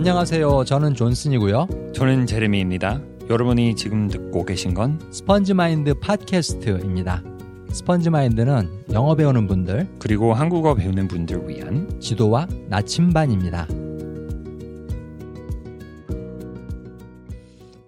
[0.00, 0.64] 안녕하세요.
[0.64, 1.92] 저는 존슨이고요.
[1.94, 3.02] 저는 제레미입니다.
[3.28, 7.22] 여러분이 지금 듣고 계신 건 스펀지 마인드 팟캐스트입니다.
[7.70, 13.68] 스펀지 마인드는 영어 배우는 분들 그리고 한국어 배우는 분들 위한 지도와 나침반입니다.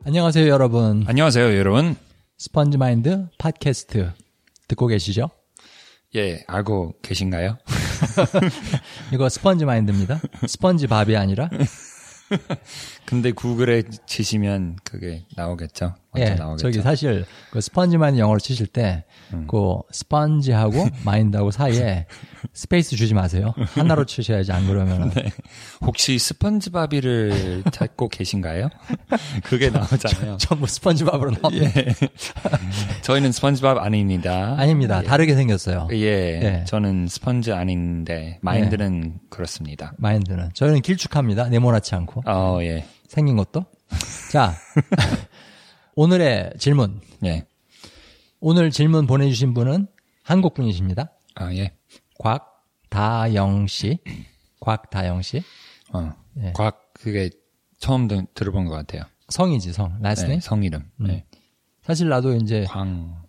[0.05, 1.05] 안녕하세요, 여러분.
[1.07, 1.97] 안녕하세요, 여러분.
[2.37, 4.11] 스펀지 마인드 팟캐스트
[4.69, 5.31] 듣고 계시죠?
[6.17, 7.57] 예, 알고 계신가요?
[9.15, 10.21] 이거 스펀지 마인드입니다.
[10.47, 11.49] 스펀지 밥이 아니라
[13.07, 15.95] 근데 구글에 치시면 그게 나오겠죠.
[16.19, 16.71] 예, 나오겠죠.
[16.71, 22.07] 저기 사실 그 스펀지 마인드 영어로 치실 때그 스펀지하고 마인드하고 사이에
[22.53, 23.55] space 주지 마세요.
[23.75, 25.31] 하나로 치셔야지 안 그러면 네.
[25.81, 28.69] 혹시 스펀지밥을 찾고 계신가요?
[29.45, 30.37] 그게 나오잖아요.
[30.39, 31.71] 전부 스펀지 밥으로 나옵니다.
[31.77, 31.95] 예.
[33.03, 34.55] 저희는 스펀지밥 아닙니다.
[34.59, 35.03] 아닙니다.
[35.03, 35.89] 다르게 생겼어요.
[35.93, 36.65] 예, 예.
[36.67, 39.95] 저는 스펀지 아닌데 마인드는 그렇습니다.
[39.97, 41.49] 마인드는 저희는 길쭉합니다.
[41.49, 43.65] 네모나지 않고 어, 예, 생긴 것도.
[44.31, 44.55] 자,
[45.95, 47.01] 오늘의 질문.
[47.25, 47.47] 예,
[48.41, 49.87] 오늘 질문 보내주신 분은
[50.23, 51.11] 한국 분이십니다.
[51.35, 51.73] 아, 예,
[52.19, 53.99] 곽다영 씨.
[54.61, 55.43] 곽다영 씨.
[55.93, 56.53] 어, 예.
[56.55, 57.31] 곽 그게
[57.79, 59.03] 처음 들, 들어본 것 같아요.
[59.29, 59.99] 성이지 성.
[60.01, 60.41] last 네, name.
[60.41, 60.89] 성 이름.
[60.97, 61.25] 네.
[61.83, 63.23] 사실 나도 이제 광,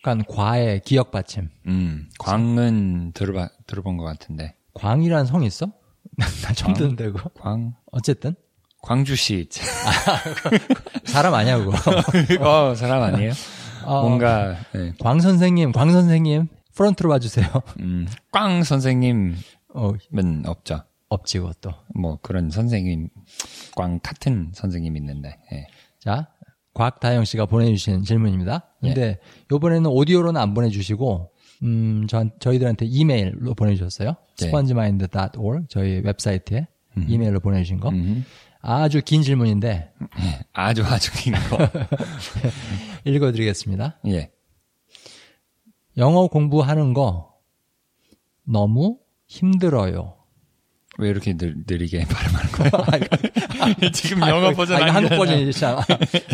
[0.00, 1.48] 약간 과의 기억 받침.
[1.66, 4.54] 음, 광은 들어봐 들어본 것 같은데.
[4.74, 5.72] 광이라는 성이 있어?
[6.18, 7.30] 나 처음 듣는데 그거.
[7.34, 8.34] 광, 어쨌든
[8.82, 9.48] 광주시.
[11.04, 11.72] 사람 아니야 그거.
[12.40, 13.32] 어, 사람 아니에요?
[13.84, 14.92] 어, 뭔가 네.
[14.98, 17.46] 광 선생님, 광 선생님 프런트로 봐주세요.
[17.80, 19.34] 음, 꽝 선생님은
[19.74, 19.92] 어
[20.46, 20.82] 없죠.
[21.08, 21.74] 없지 그것도.
[21.94, 23.08] 뭐 그런 선생님,
[23.76, 25.36] 꽝 같은 선생님 있는데.
[25.52, 25.66] 예.
[25.98, 26.28] 자,
[26.74, 28.74] 곽다영 씨가 보내주신 질문입니다.
[28.80, 29.18] 근데
[29.50, 31.32] 요번에는 오디오로는 안 보내주시고,
[31.64, 34.14] 음, 저, 저희들한테 이메일로 보내주셨어요.
[34.38, 34.46] 네.
[34.46, 36.68] spongemind.org 저희 웹사이트에
[37.08, 37.90] 이메일로 보내주신 거.
[37.90, 38.24] 음,
[38.62, 40.40] 아주 긴 질문인데 예.
[40.52, 41.58] 아주 아주 긴 거.
[43.04, 43.98] 읽어드리겠습니다.
[44.08, 44.30] 예.
[45.96, 47.32] 영어 공부하는 거
[48.44, 50.16] 너무 힘들어요.
[50.98, 53.90] 왜 이렇게 느, 느리게 발음하는 거예요?
[53.92, 55.18] 지금 영어 버전 아, 이거 한국 아니잖아요.
[55.18, 55.80] 버전이잖아.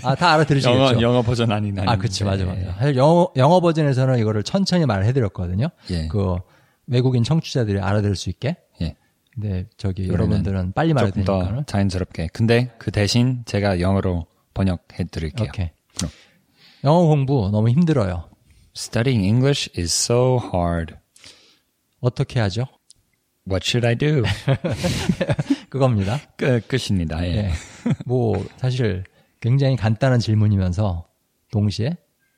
[0.02, 0.78] 아, 다 알아들으시겠죠?
[0.78, 2.72] 영어 영어 버전 아닌 아, 그치, 맞아, 맞아.
[2.78, 5.68] 사실 영어, 영어 버전에서는 이거를 천천히 말을 해드렸거든요.
[5.90, 6.08] 예.
[6.08, 6.36] 그
[6.86, 8.56] 외국인 청취자들이 알아들을 수 있게.
[8.82, 8.96] 예.
[9.38, 11.66] 근데 저기 여러분들은 빨리 말해야 조금 더 되니까는.
[11.66, 12.28] 자연스럽게.
[12.32, 15.48] 근데 그 대신 제가 영어로 번역해 드릴게요.
[15.48, 15.70] 오케이.
[15.98, 16.10] 그럼.
[16.84, 18.30] 영어 공부 너무 힘들어요.
[18.74, 20.94] Studying English is so hard.
[22.00, 22.66] 어떻게 하죠?
[23.48, 24.22] What should I do?
[25.68, 26.18] 그겁니다.
[26.36, 27.22] 끝 끝입니다.
[27.26, 27.36] 예.
[27.36, 27.52] 예.
[28.06, 29.04] 뭐 사실
[29.40, 31.06] 굉장히 간단한 질문이면서
[31.52, 31.96] 동시에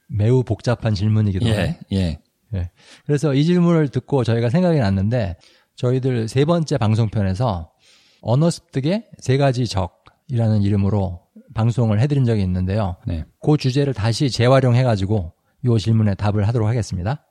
[0.09, 1.75] 매우 복잡한 질문이기도 해요.
[1.93, 1.97] 예.
[1.97, 2.19] 예.
[2.55, 2.71] 예.
[3.07, 5.37] 그래서 이 질문을 듣고 저희가 생각이 났는데
[5.79, 7.71] 저희들 세 번째 방송편에서
[8.21, 11.21] 언어 습득의 세 가지 적이라는 이름으로
[11.55, 12.97] 방송을 해드린 적이 있는데요.
[13.07, 13.25] 네.
[13.41, 15.33] 그 주제를 다시 재활용해가지고
[15.67, 17.25] 요 질문에 답을 하도록 하겠습니다.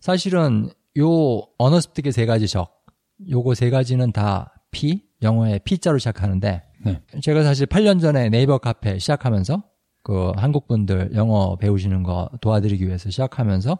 [0.00, 2.82] 사실은 요 언어 습득의 세 가지 적,
[3.30, 7.00] 요거 세 가지는 다 P, 영어의 P자로 시작하는데 네.
[7.22, 9.62] 제가 사실 8년 전에 네이버 카페 시작하면서
[10.02, 13.78] 그 한국 분들 영어 배우시는 거 도와드리기 위해서 시작하면서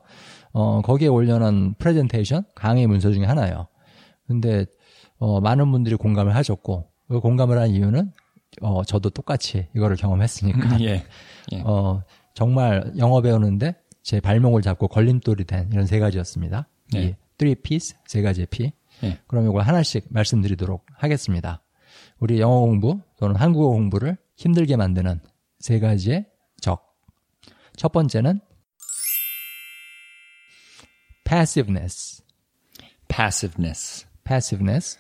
[0.53, 3.67] 어 거기에 올려놓은 프레젠테이션 강의 문서 중에 하나예요.
[4.31, 4.65] 근데
[5.19, 8.13] 어 많은 분들이 공감을 하셨고 그 공감을 한 이유는
[8.63, 11.05] 어 저도 똑같이 이거를 경험했으니까 예.
[11.53, 11.61] 예.
[11.65, 12.01] 어
[12.33, 13.75] 정말 영어 배우는데
[14.05, 16.69] 제 발목을 잡고 걸림돌이 된 이런 세 가지였습니다.
[16.95, 17.17] 이 네.
[17.39, 18.71] three P's 세 가지의 P.
[19.03, 19.19] 예.
[19.27, 21.61] 그럼 이걸 하나씩 말씀드리도록 하겠습니다.
[22.21, 25.19] 우리 영어 공부 또는 한국어 공부를 힘들게 만드는
[25.59, 26.27] 세 가지의
[26.61, 26.95] 적.
[27.75, 28.39] 첫 번째는
[31.25, 32.23] passiveness.
[33.09, 34.10] passiveness.
[34.31, 34.97] Passiveness.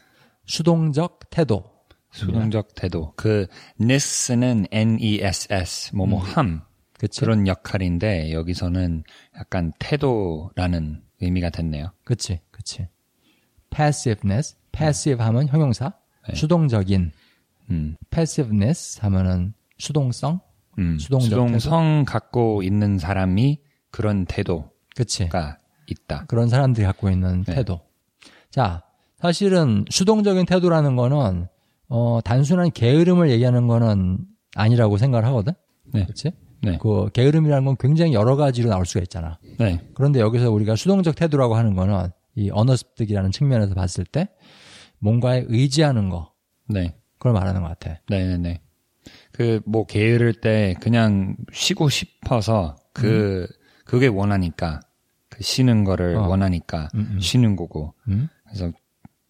[0.46, 1.64] 수동적 태도.
[2.10, 3.12] 수동적 태도.
[3.14, 3.46] 그
[3.80, 6.62] ness는 n-e-s-s 뭐뭐 함
[6.98, 7.20] 그치?
[7.20, 9.04] 그런 역할인데 여기서는
[9.38, 11.92] 약간 태도라는 의미가 됐네요.
[12.04, 12.88] 그치, 그치.
[13.70, 14.56] passiveness.
[14.72, 15.92] passive 하면 형용사.
[16.28, 16.34] 네.
[16.34, 17.12] 수동적인.
[17.70, 17.96] 음.
[18.10, 20.40] passiveness 하면은 수동성.
[20.78, 20.98] 음.
[20.98, 23.60] 수동적 수동성 갖고 있는 사람이
[23.92, 25.28] 그런 태도가 그치.
[25.86, 26.24] 있다.
[26.26, 27.54] 그런 사람들이 갖고 있는 네.
[27.54, 27.80] 태도.
[28.50, 28.82] 자,
[29.20, 31.46] 사실은 수동적인 태도라는 거는
[31.88, 34.18] 어 단순한 게으름을 얘기하는 거는
[34.54, 35.52] 아니라고 생각을 하거든.
[35.92, 36.04] 네.
[36.04, 36.32] 그렇지?
[36.62, 36.78] 네.
[36.80, 39.38] 그 게으름이라는 건 굉장히 여러 가지로 나올 수가 있잖아.
[39.58, 39.80] 네.
[39.94, 44.28] 그런데 여기서 우리가 수동적 태도라고 하는 거는 이 언어 습득이라는 측면에서 봤을 때
[44.98, 46.32] 뭔가에 의지하는 거
[46.68, 46.94] 네.
[47.18, 48.00] 그걸 말하는 것 같아.
[48.08, 48.60] 네네네.
[49.32, 53.46] 그, 뭐, 게으를 때 그냥 쉬고 싶어서 그,
[53.84, 54.80] 그게 원하니까,
[55.28, 56.18] 그 쉬는 거를 음.
[56.18, 56.28] 어.
[56.28, 57.20] 원하니까 음, 음.
[57.20, 58.28] 쉬는 거고, 음?
[58.44, 58.72] 그래서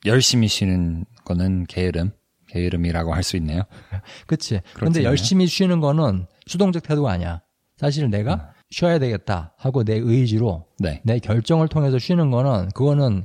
[0.07, 2.13] 열심히 쉬는 거는 게으름.
[2.49, 3.63] 게으름이라고 할 수 있네요.
[4.27, 4.61] 그치.
[4.75, 7.43] 그런데 열심히 쉬는 거는 수동적 태도가 아니야.
[7.77, 8.41] 사실 내가 음.
[8.71, 11.01] 쉬어야 되겠다 하고 내 의지로 네.
[11.05, 13.25] 내 결정을 통해서 쉬는 거는 그거는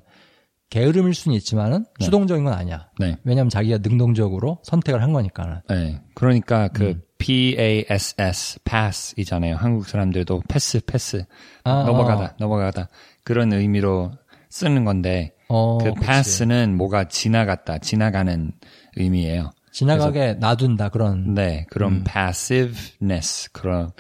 [0.70, 2.06] 게으름일 수는 있지만은 네.
[2.06, 2.90] 수동적인 건 아니야.
[3.00, 3.18] 네.
[3.24, 5.62] 왜냐하면 자기가 능동적으로 선택을 한 거니까는.
[5.70, 6.02] 네.
[6.14, 7.02] 그러니까 그 음.
[7.18, 9.56] PASS, pass이잖아요.
[9.56, 11.26] 한국 사람들도 패스, 패스.
[11.64, 12.90] 아, 넘어가다, 넘어가다.
[13.24, 14.12] 그런 의미로
[14.50, 18.52] 쓰는 건데, 어, 그 pass는 뭐가 지나갔다, 지나가는
[18.96, 19.52] 의미예요.
[19.72, 21.34] 지나가게 놔둔다 그런.
[21.34, 22.04] 네, 그런 음.
[22.06, 23.92] passiveness, 그런,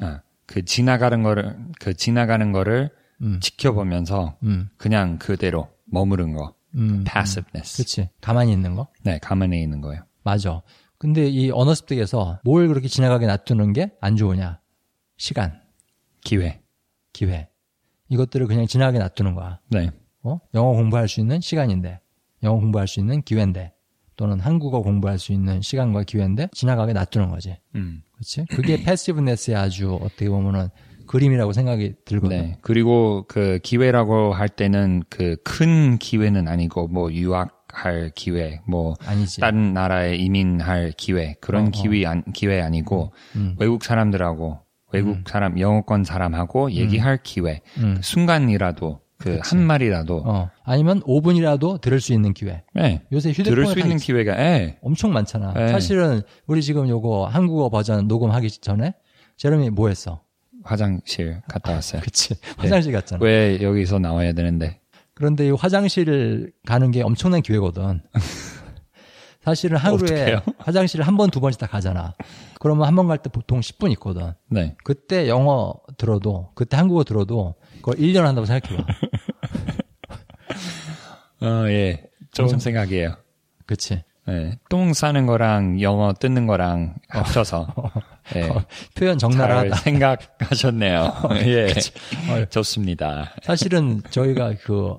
[0.00, 2.90] 아, 그 지나가는 거를, 그 지나가는 거를
[3.22, 3.38] 음.
[3.40, 6.54] 지켜보면서 음, 그냥 그대로 머무른 거.
[6.74, 7.76] 음, passiveness.
[7.76, 8.08] 그치.
[8.20, 8.88] 가만히 있는 거.
[9.02, 10.02] 네, 가만히 있는 거예요.
[10.24, 10.62] 맞아.
[10.98, 14.60] 근데 이 언어 습득에서 뭘 그렇게 지나가게 놔두는 게 안 좋으냐?
[15.16, 15.60] 시간,
[16.22, 16.60] 기회.
[17.12, 17.48] 기회.
[18.08, 19.60] 이것들을 그냥 지나가게 놔두는 거야.
[19.68, 19.90] 네.
[20.22, 20.40] 어?
[20.54, 22.00] 영어 공부할 수 있는 시간인데,
[22.42, 23.72] 영어 공부할 수 있는 기회인데,
[24.16, 27.56] 또는 한국어 공부할 수 있는 시간과 기회인데 지나가게 놔두는 거지.
[27.74, 28.02] 음.
[28.12, 28.44] 그렇지?
[28.50, 30.68] 그게 패시브네스의 아주 어떻게 보면은
[31.06, 32.36] 그림이라고 생각이 들거든.
[32.36, 32.58] 네.
[32.60, 39.40] 그리고 그 기회라고 할 때는 그 큰 기회는 아니고 뭐 유학할 기회, 뭐 아니지.
[39.40, 41.70] 다른 나라에 이민할 기회 그런 어, 어.
[41.70, 43.56] 기회 안, 기회 아니고 음.
[43.58, 44.60] 외국 사람들하고
[44.92, 47.94] 외국 사람 영어권 사람하고 얘기할 기회 음.
[47.96, 50.50] 그 순간이라도 그한 말이라도 어.
[50.64, 52.62] 아니면 5분이라도 들을 수 있는 기회.
[52.74, 53.02] 네.
[53.12, 53.96] 요새 휴대폰에 들을 수다 있는.
[53.98, 54.78] 기회가 예.
[54.82, 55.52] 엄청 많잖아.
[55.54, 55.68] 네.
[55.68, 58.94] 사실은 우리 지금 요거 한국어 버전 녹음하기 전에
[59.36, 60.20] 제롬이 뭐 했어?
[60.64, 62.02] 화장실 갔다 왔어요.
[62.04, 62.34] 그치.
[62.56, 63.24] 화장실 갔잖아.
[63.24, 64.80] 왜 여기서 나와야 되는데?
[65.14, 68.00] 그런데 이 화장실 가는 게 엄청난 기회거든.
[69.44, 70.36] 사실은 하루에?
[70.58, 72.14] 화장실을 한 번, 두 번씩 다 가잖아.
[72.60, 74.32] 그러면 한 번 갈 때 보통 10분 있거든.
[74.48, 74.76] 네.
[74.84, 78.84] 그때 영어 들어도, 그때 한국어 들어도 그걸 1년 한다고 생각해봐.
[81.42, 82.04] 어, 예.
[82.32, 83.16] 좋은 엄청- 생각이에요.
[83.66, 84.02] 그치.
[84.28, 84.56] 예.
[84.70, 87.66] 똥 싸는 거랑 영어 뜯는 거랑 합쳐서
[88.36, 88.48] 예.
[88.94, 89.76] 표현 잘 적나라하다.
[89.76, 91.12] 생각하셨네요.
[91.46, 91.66] 예.
[92.30, 93.32] 어, 좋습니다.
[93.42, 94.94] 사실은 저희가 그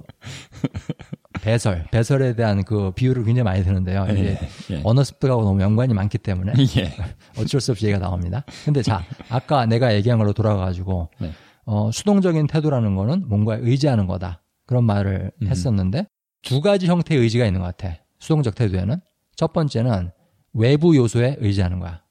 [1.41, 4.05] 배설, 배설에 대한 그 비유를 굉장히 많이 드는데요.
[4.11, 4.37] 이게
[4.71, 4.81] 예.
[4.83, 6.91] 언어 습득하고 너무 연관이 많기 때문에 예.
[7.37, 8.43] 어쩔 수 없이 얘기가 나옵니다.
[8.65, 11.31] 근데 자, 아까 내가 얘기한 걸로 돌아가가지고, 네.
[11.65, 14.41] 어, 수동적인 태도라는 거는 뭔가에 의지하는 거다.
[14.67, 15.47] 그런 말을 음.
[15.47, 16.07] 했었는데,
[16.43, 17.97] 두 가지 형태의 의지가 있는 것 같아.
[18.19, 18.97] 수동적 태도에는.
[19.35, 20.11] 첫 번째는
[20.53, 22.03] 외부 요소에 의지하는 거야.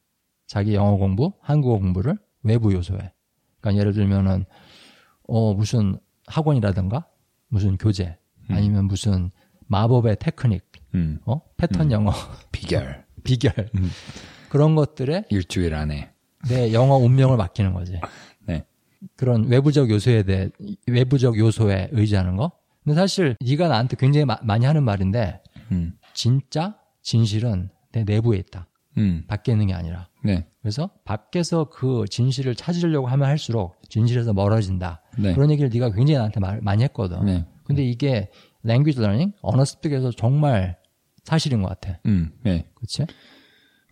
[0.46, 3.12] 자기 영어 공부, 한국어 공부를 외부 요소에.
[3.60, 4.44] 그러니까 예를 들면은,
[5.28, 7.06] 어, 무슨 학원이라든가,
[7.48, 8.18] 무슨 교재,
[8.48, 9.30] 아니면 무슨
[9.68, 10.64] 마법의 테크닉,
[10.94, 11.20] 음.
[11.24, 11.40] 어?
[11.56, 12.12] 패턴 영어,
[12.50, 13.04] 비결.
[13.22, 13.54] 비결.
[13.76, 13.90] 음.
[14.48, 16.10] 그런 것들에 일주일 안에.
[16.48, 18.00] 내 영어 운명을 맡기는 거지.
[18.46, 18.64] 네.
[19.16, 20.50] 그런 외부적 요소에 대해
[20.88, 22.50] 외부적 요소에 의지하는 거.
[22.84, 25.40] 근데 사실 네가 나한테 굉장히 마- 많이 하는 말인데
[25.70, 25.94] 음.
[26.14, 28.68] 진짜 진실은 내 내부에 있다.
[28.98, 29.24] 음.
[29.26, 30.08] 밖에 있는 게 아니라.
[30.24, 30.46] 네.
[30.60, 35.02] 그래서 밖에서 그 진실을 찾으려고 하면 할수록 진실에서 멀어진다.
[35.18, 35.32] 네.
[35.34, 37.24] 그런 얘기를 네가 굉장히 나한테 말, 많이 했거든.
[37.24, 37.46] 네.
[37.64, 38.30] 근데 이게
[38.64, 40.76] language learning, 언어 습득에서 정말
[41.24, 41.98] 사실인 것 같아.
[42.06, 42.32] 음.
[42.44, 42.66] 네.
[42.74, 43.06] 그렇지?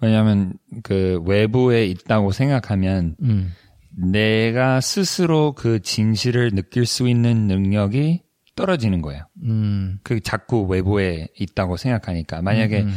[0.03, 3.53] 왜냐하면 그 외부에 있다고 생각하면 음.
[3.91, 8.23] 내가 스스로 그 진실을 느낄 수 있는 능력이
[8.61, 9.25] 떨어지는 거예요.
[9.45, 9.99] 음.
[10.03, 12.95] 그 자꾸 외부에 있다고 생각하니까 만약에 음.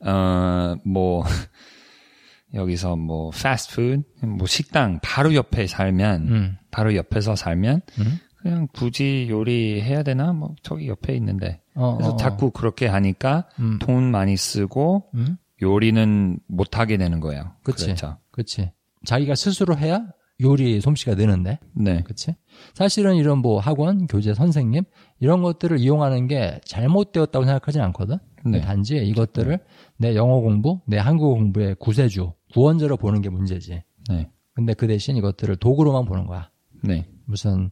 [0.00, 1.24] 어뭐
[2.54, 6.56] 여기서 뭐 패스트푸드 뭐 식당 바로 옆에 살면 음.
[6.70, 8.18] 바로 옆에서 살면 음.
[8.36, 12.16] 그냥 굳이 요리해야 되나 뭐 저기 옆에 있는데 어, 그래서 어, 어.
[12.16, 13.78] 자꾸 그렇게 하니까 음.
[13.80, 15.36] 돈 많이 쓰고 음.
[15.62, 17.52] 요리는 못 하게 되는 거예요.
[17.62, 17.86] 그치.
[17.86, 18.18] 그렇죠.
[18.30, 18.70] 그치.
[19.04, 20.06] 자기가 스스로 해야
[20.42, 21.58] 요리 솜씨가 느는데.
[21.74, 22.02] 네.
[22.02, 22.34] 그치?
[22.74, 24.84] 사실은 이런 뭐 학원, 교재, 선생님,
[25.18, 28.18] 이런 것들을 이용하는 게 잘못되었다고 생각하진 않거든?
[28.44, 28.60] 네.
[28.60, 29.58] 단지 이것들을
[29.96, 33.82] 내 영어 공부, 내 한국어 공부의 구세주, 구원자로 보는 게 문제지.
[34.10, 34.30] 네.
[34.52, 36.50] 근데 그 대신 이것들을 도구로만 보는 거야.
[36.82, 37.08] 네.
[37.24, 37.70] 무슨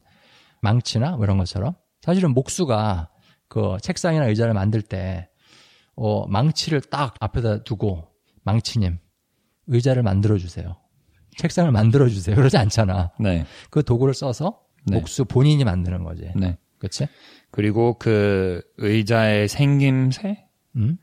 [0.62, 1.74] 망치나 뭐 이런 것처럼.
[2.00, 3.10] 사실은 목수가
[3.48, 5.28] 그 책상이나 의자를 만들 때,
[5.96, 8.08] 어, 망치를 딱 앞에다 두고,
[8.42, 8.98] 망치님,
[9.68, 10.76] 의자를 만들어주세요.
[11.38, 12.36] 책상을 만들어 주세요.
[12.36, 13.12] 그러지 않잖아.
[13.20, 13.44] 네.
[13.70, 14.96] 그 도구를 써서 네.
[14.96, 16.30] 목수 본인이 만드는 거지.
[16.36, 16.56] 네.
[16.78, 17.06] 그치?
[17.50, 20.44] 그리고 그 의자의 생김새
[20.76, 20.98] 음?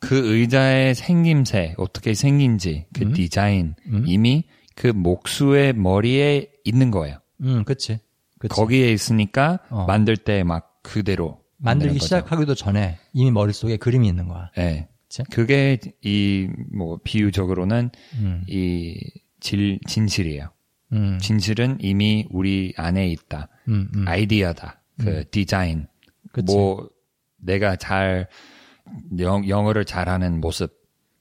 [0.00, 3.12] 그 의자의 생김새 어떻게 생긴지 그 음?
[3.12, 4.04] 디자인 음?
[4.06, 4.44] 이미
[4.76, 7.18] 그 목수의 머리에 있는 거예요.
[7.42, 7.98] 음, 그치.
[8.38, 8.54] 그치.
[8.54, 9.86] 거기에 있으니까 어.
[9.86, 11.98] 만들 때 막 그대로 만들기.
[11.98, 14.50] 시작하기도 전에 이미 머릿속에 그림이 있는 거야.
[14.56, 14.88] 네.
[15.08, 15.24] 그치?
[15.30, 18.94] 그게 이 뭐 비유적으로는 음, 이
[19.40, 20.50] 질, 진실이에요.
[20.92, 23.48] 음, 진실은 이미 우리 안에 있다.
[23.68, 24.08] 음, 음.
[24.08, 24.80] 아이디어다.
[24.98, 25.86] 그 디자인.
[26.32, 26.54] 그치.
[26.54, 26.88] 뭐
[27.36, 28.28] 내가 잘
[29.18, 30.72] 영, 영어를 잘하는 모습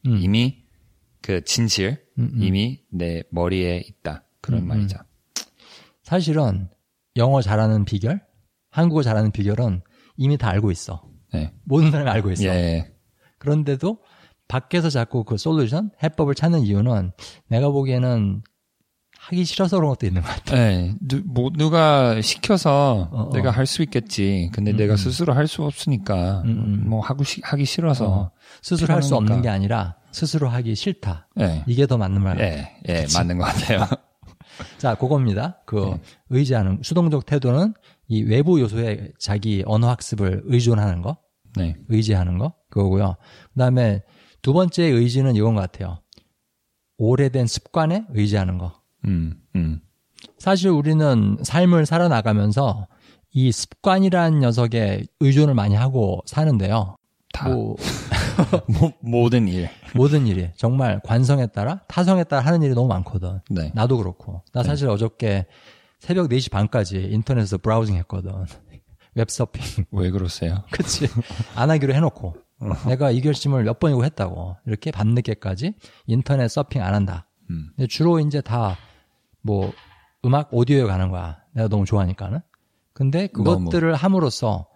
[0.05, 0.17] 음.
[0.17, 0.63] 이미
[1.21, 2.43] 그 진실 음, 음.
[2.43, 4.97] 이미 내 머리에 있다 그런 음, 말이죠.
[6.03, 6.69] 사실은
[7.17, 8.21] 영어 잘하는 비결,
[8.69, 9.81] 한국어 잘하는 비결은
[10.15, 11.09] 이미 다 알고 있어.
[11.33, 11.53] 네.
[11.63, 12.45] 모든 사람이 알고 있어.
[12.45, 12.93] 예.
[13.37, 14.01] 그런데도
[14.47, 17.11] 밖에서 자꾸 그 솔루션, 해법을 찾는 이유는
[17.47, 18.43] 내가 보기에는
[19.19, 20.55] 하기 싫어서 그런 것도 있는 것 같아.
[20.55, 23.29] 네, 누, 뭐, 누가 시켜서 어, 어.
[23.33, 24.49] 내가 할 수 있겠지.
[24.53, 24.97] 근데 음, 내가 음.
[24.97, 26.89] 스스로 할 수 없으니까, 음, 음.
[26.89, 28.07] 뭐, 하고, 시, 하기 싫어서.
[28.07, 28.31] 어.
[28.61, 29.15] 스스로 할 수.
[29.15, 31.27] 없는 게 아니라 스스로 하기 싫다.
[31.41, 32.47] 예, 이게 더 맞는 말 같아.
[32.47, 33.85] 예, 예, 맞는 것 같아요.
[34.77, 35.57] 자, 그겁니다.
[35.65, 36.01] 그 네.
[36.29, 37.73] 의지하는 수동적 태도는
[38.07, 41.17] 이 외부 요소에 자기 언어 학습을 의존하는 거,
[41.57, 43.17] 네, 의지하는 거 그거고요.
[43.53, 44.01] 그 다음에
[44.47, 45.99] 두 번째 의지는 이건 것 같아요.
[46.97, 48.79] 오래된 습관에 의지하는 거.
[49.03, 49.81] 음, 음,
[50.37, 52.87] 사실 우리는 삶을 살아나가면서
[53.33, 56.95] 이 습관이라는 녀석에 의존을 많이 하고 사는데요.
[57.33, 57.49] 다.
[57.49, 57.75] 뭐
[58.79, 59.67] 모, 모든 일.
[59.93, 63.41] 모든 일이 정말 관성에 따라 타성에 따라 하는 일이 너무 많거든.
[63.49, 63.73] 네.
[63.75, 64.43] 나도 그렇고.
[64.53, 65.45] 나 사실 어저께
[65.99, 68.31] 새벽 4시 반까지 인터넷에서 브라우징 했거든.
[69.13, 69.87] 웹서핑.
[69.91, 70.63] 왜 그러세요?
[70.71, 71.05] 그치.
[71.53, 72.46] 안 하기로 해놓고.
[72.87, 74.57] 내가 이 결심을 몇 번이고 했다고.
[74.65, 75.73] 이렇게 밤늦게까지
[76.07, 77.27] 인터넷 서핑 안 한다.
[77.49, 78.75] 음, 근데 주로 이제 다
[79.43, 79.71] 뭐
[80.25, 81.37] 음악 오디오에 가는 거야.
[81.53, 82.39] 내가 너무 좋아하니까는.
[82.93, 84.67] 근데 그것들을 함으로써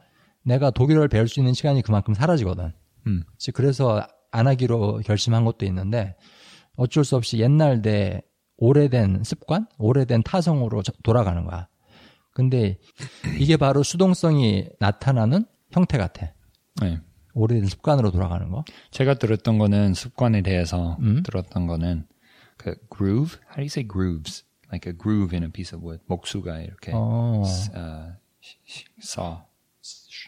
[0.43, 2.71] 내가 독일어를 배울 수 있는 시간이 그만큼 사라지거든.
[3.07, 3.23] 음.
[3.53, 6.15] 그래서 안 하기로 결심한 것도 있는데
[6.77, 8.21] 어쩔 수 없이 옛날 내
[8.57, 11.67] 오래된 습관, 오래된 타성으로 저- 돌아가는 거야.
[12.33, 12.77] 근데
[13.39, 16.31] 이게 바로 수동성이 나타나는 형태 같아.
[16.81, 17.01] 네.
[17.33, 18.63] 오래된 습관으로 돌아가는 거.
[18.91, 21.23] 제가 들었던 거는 습관에 대해서 음.
[21.23, 22.05] 들었던 거는
[22.57, 24.43] 그 groove, how do you say grooves?
[24.71, 26.03] Like a groove in a piece of wood.
[26.07, 27.43] 목수가 이렇게 어, 어,
[28.39, 29.37] 시- 시- saw.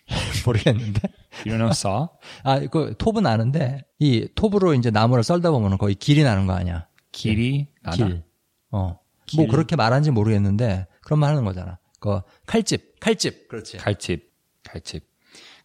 [0.45, 1.01] 모르겠는데.
[1.45, 2.07] You don't know saw?
[2.43, 6.87] 아, 그 톱은 아는데 이 톱으로 이제 나무를 썰다 보면 거의 길이 나는 거 아니야.
[7.11, 7.95] 길이 나다.
[8.07, 8.23] 길.
[8.71, 8.99] 어.
[9.25, 9.37] 길.
[9.41, 11.79] 뭐 그렇게 말하는지 모르겠는데 그런 말 하는 거잖아.
[11.99, 13.47] 그 칼집, 칼집.
[13.47, 13.77] 그렇지.
[13.77, 14.29] 갈집,
[14.63, 15.07] 갈집.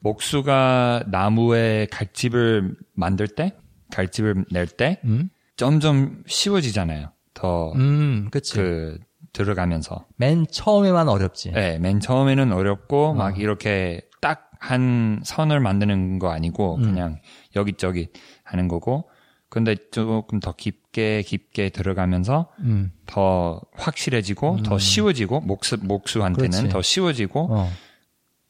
[0.00, 3.54] 목수가 나무에 갈집을 만들 때,
[3.92, 5.30] 갈집을 낼 때, 음?
[5.56, 7.10] 점점 쉬워지잖아요.
[7.34, 8.54] 더, 음, 그치.
[8.54, 8.98] 그,
[9.32, 10.06] 들어가면서.
[10.16, 11.52] 맨 처음에만 어렵지.
[11.52, 17.20] 네, 맨 처음에는 어렵고, 막 이렇게 딱 한 선을 만드는 거 아니고, 그냥
[17.56, 18.08] 여기저기
[18.42, 19.08] 하는 거고,
[19.48, 22.92] 근데 조금 더 깊게, 깊게 들어가면서, 음.
[23.06, 26.68] 더 확실해지고, 더 쉬워지고, 목수, 목수한테는 그렇지.
[26.68, 27.70] 더 쉬워지고, 어.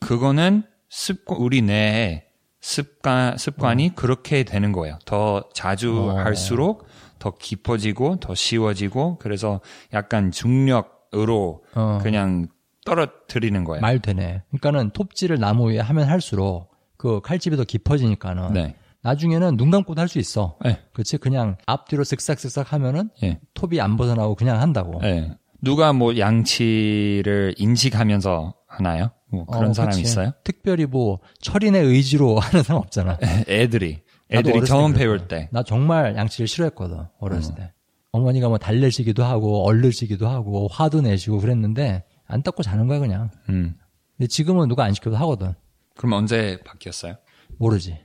[0.00, 2.24] 그거는 습관 우리 뇌에
[2.60, 4.98] 습관 습관이 그렇게 되는 거예요.
[5.04, 6.18] 더 자주 어.
[6.18, 6.86] 할수록
[7.18, 9.60] 더 깊어지고 더 쉬워지고 그래서
[9.92, 11.98] 약간 중력으로 어.
[12.02, 12.48] 그냥
[12.84, 13.80] 떨어뜨리는 거예요.
[13.80, 14.42] 말 되네.
[14.50, 18.74] 그러니까는 톱질을 나무 위에 하면 할수록 그 칼집이 더 깊어지니까는 네.
[19.02, 20.56] 나중에는 눈 감고도 할 수 있어.
[20.64, 20.80] 네.
[20.92, 21.18] 그렇지?
[21.18, 23.38] 그냥 앞뒤로 쓱싹쓱싹 하면은 예.
[23.54, 25.00] 톱이 안 벗어나고 그냥 한다고.
[25.04, 25.36] 예.
[25.60, 29.10] 누가 뭐 양치를 인식하면서 하나요?
[29.30, 30.02] 뭐 그런 어, 사람 그치.
[30.02, 30.32] 있어요?
[30.44, 33.18] 특별히 뭐 철인의 의지로 하는 사람 없잖아.
[33.48, 35.28] 애들이 애들이 처음 때 배울.
[35.28, 35.48] 때.
[35.52, 37.04] 나 정말 양치를 싫어했거든.
[37.18, 37.72] 어렸을 때.
[38.12, 43.30] 어머니가 뭐 달래시기도 하고 얼르시기도 하고 화도 내시고 그랬는데 안 닦고 자는 거야 그냥.
[43.48, 43.76] 음.
[44.16, 45.54] 근데 지금은 누가 안 시켜도 하거든.
[45.96, 47.16] 그럼 언제 바뀌었어요?
[47.58, 47.98] 모르지.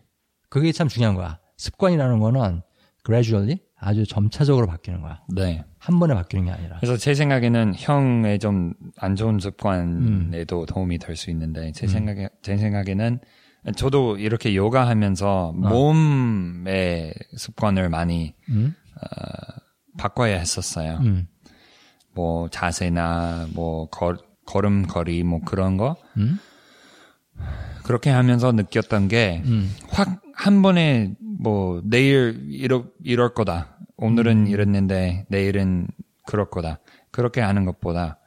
[0.49, 1.39] 그게 참 중요한 거야.
[1.57, 2.61] 습관이라는 거는
[3.05, 5.19] gradually 아주 점차적으로 바뀌는 거야.
[5.35, 5.63] 네.
[5.77, 6.77] 한 번에 바뀌는 게 아니라.
[6.79, 12.57] 그래서 제 생각에는 형의 좀 안 좋은 습관에도 도움이 될 수 있는데 제 생각에 제
[12.57, 13.19] 생각에는
[13.75, 18.73] 저도 이렇게 요가 하면서 몸의 습관을 많이 음?
[19.97, 20.99] 바꿔야 했었어요.
[21.01, 21.27] 음.
[22.13, 26.37] 뭐 자세나 뭐 걸, 걸음걸이 뭐 그런 거 음?
[27.83, 29.73] 그렇게 하면서 느꼈던 게 음.
[29.89, 33.72] 확한 번에 뭐 내일 이러, 이럴 거다.
[34.03, 35.87] 오늘은 이랬는데 내일은
[36.25, 36.79] 그럴 거다.
[37.09, 38.19] 그렇게 하는 것보다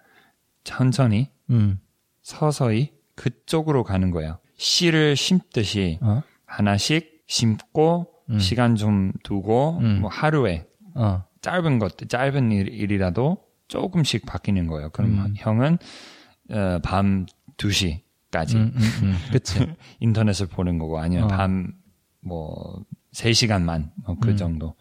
[0.64, 1.80] 천천히 음.
[2.22, 4.38] 서서히 그쪽으로 가는 거예요.
[4.56, 6.22] 씨를 심듯이 어?
[6.46, 10.00] 하나씩 심고 시간 좀 두고 음.
[10.00, 11.24] 뭐 하루에 어.
[11.42, 14.90] 짧은 것 짧은 일, 일이라도 조금씩 바뀌는 거예요.
[14.90, 15.34] 그럼 음.
[15.36, 15.78] 형은
[16.50, 17.26] 어, 밤
[17.58, 19.16] 2시까지 음, 음, 음.
[19.30, 19.66] 그치.
[20.00, 21.28] 인터넷을 보는 거고 아니면 어.
[21.28, 24.36] 밤뭐 3시간만 뭐그 음.
[24.36, 24.74] 정도.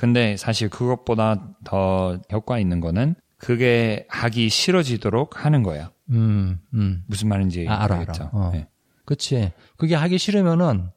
[0.00, 5.88] 근데 사실 그것보다 더 효과 있는 거는 그게 하기 싫어지도록 하는 거예요.
[6.08, 7.02] 음, 음.
[7.06, 8.22] 무슨 말인지 아, 알아, 알겠죠?
[8.24, 8.30] 알아.
[8.32, 8.50] 어.
[8.54, 8.66] 네.
[9.04, 9.52] 그치.
[9.76, 10.88] 그게 하기 싫으면은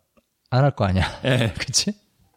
[0.52, 1.04] 안 할 거 아니야.
[1.26, 1.52] 예.
[1.60, 1.92] 그치?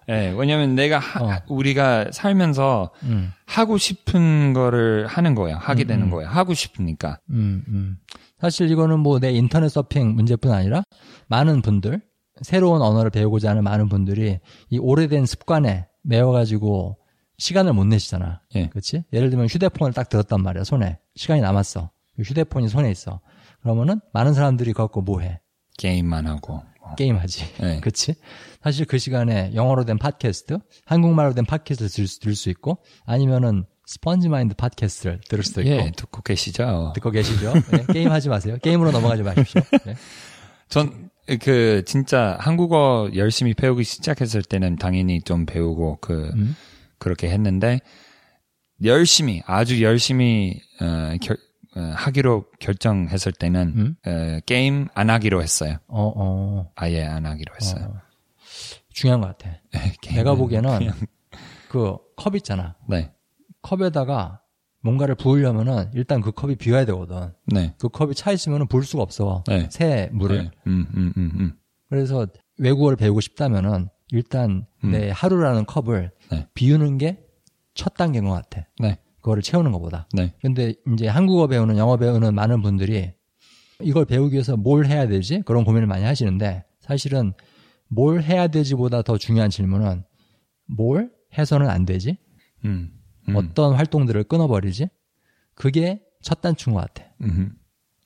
[0.09, 1.41] 예, 왜냐면 내가 하- 어.
[1.49, 5.59] 우리가 살면서 음, 하고 싶은 거를 하는 거예요.
[5.59, 6.29] 하게 되는 거예요.
[6.29, 7.21] 하고 싶으니까.
[7.31, 7.97] 음, 음.
[8.41, 10.83] 사실 이거는 뭐 내 인터넷 서핑 문제뿐 아니라
[11.29, 12.01] 많은 분들,
[12.43, 16.99] 새로운 언어를 배우고자 하는 많은 분들이 이 오래된 습관에 매여가지고
[17.39, 18.41] 시간을 못 내시잖아.
[18.55, 18.69] 예.
[18.69, 19.05] 그렇지?
[19.13, 20.99] 예를 들면 휴대폰을 딱 들었단 말이야, 손에.
[21.15, 21.91] 시간이 남았어.
[22.19, 23.21] 휴대폰이 손에 있어.
[23.61, 25.41] 그러면은 많은 사람들이 갖고 뭐 해?
[25.79, 26.63] 게임만 하고.
[26.81, 26.95] 어.
[26.95, 27.57] 게임하지.
[27.61, 27.81] 네.
[27.83, 28.15] 그치?
[28.63, 33.65] 사실 그 시간에 영어로 된 팟캐스트, 한국말로 된 팟캐스트를 들을 수, 들을 수 있고, 아니면은
[33.85, 35.71] 스펀지 마인드 팟캐스트를 들을 수도 있고.
[35.71, 36.93] 예, 듣고 계시죠?
[36.95, 37.53] 듣고 계시죠?
[37.53, 38.57] 네, 게임하지 마세요.
[38.63, 39.61] 게임으로 넘어가지 마십시오.
[39.85, 39.95] 네.
[40.69, 41.11] 전,
[41.43, 46.55] 그, 진짜 한국어 열심히 배우기 시작했을 때는 당연히 좀 배우고, 그, 음.
[46.99, 47.81] 그렇게 했는데,
[48.85, 51.37] 열심히, 아주 열심히, 어, 결,
[51.77, 53.97] 어, 하기로 결정했을 때는, 음?
[54.07, 55.79] 어, 게임 안 하기로 했어요.
[55.89, 57.85] 어, 어, 아예 안 하기로 했어요.
[57.97, 58.01] 어.
[58.93, 59.59] 중요한 것 같아.
[60.15, 60.95] 내가 보기에는 그냥-
[61.69, 62.77] 그컵 있잖아.
[62.89, 63.13] 네,
[63.63, 64.41] 컵에다가
[64.87, 67.33] 뭔가를 부으려면은 일단 그 컵이 비워야 되거든.
[67.47, 69.45] 네, 그 컵이 차 있으면은 부을 수가 없어.
[69.47, 69.69] 네.
[69.71, 70.45] 새 물을.
[70.45, 70.51] 네.
[70.67, 71.53] 음, 음, 음, 음.
[71.91, 72.27] 그래서
[72.59, 74.91] 외국어를 배우고 싶다면은 일단 음.
[74.93, 76.47] 내 하루라는 컵을 네.
[76.55, 77.27] 비우는 게
[77.77, 78.67] 첫 단계인 것 같아.
[78.81, 80.09] 네, 그거를 채우는 것보다.
[80.15, 83.13] 네, 근데 이제 한국어 배우는 영어 배우는 많은 분들이
[83.81, 85.43] 이걸 배우기 위해서 뭘 해야 되지?
[85.45, 87.35] 그런 고민을 많이 하시는데 사실은
[87.89, 90.05] 뭘 해야 되지보다 더 중요한 질문은
[90.67, 92.17] 뭘 해서는 안 되지?
[92.65, 92.91] 음,
[93.29, 94.89] 음, 어떤 활동들을 끊어버리지?
[95.55, 97.11] 그게 첫 단추인 것 같아.
[97.23, 97.57] 음.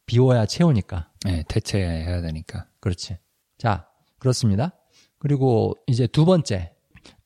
[0.07, 1.11] 비워야 채우니까.
[1.25, 2.67] 네, 대체해야 되니까.
[2.81, 3.19] 그렇지.
[3.59, 4.73] 자, 그렇습니다.
[5.19, 6.75] 그리고 이제 두 번째.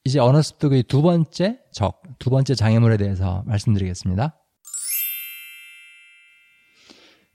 [0.05, 4.39] 이제 언어 습득의 두 번째 적, 두 번째 장애물에 대해서 말씀드리겠습니다.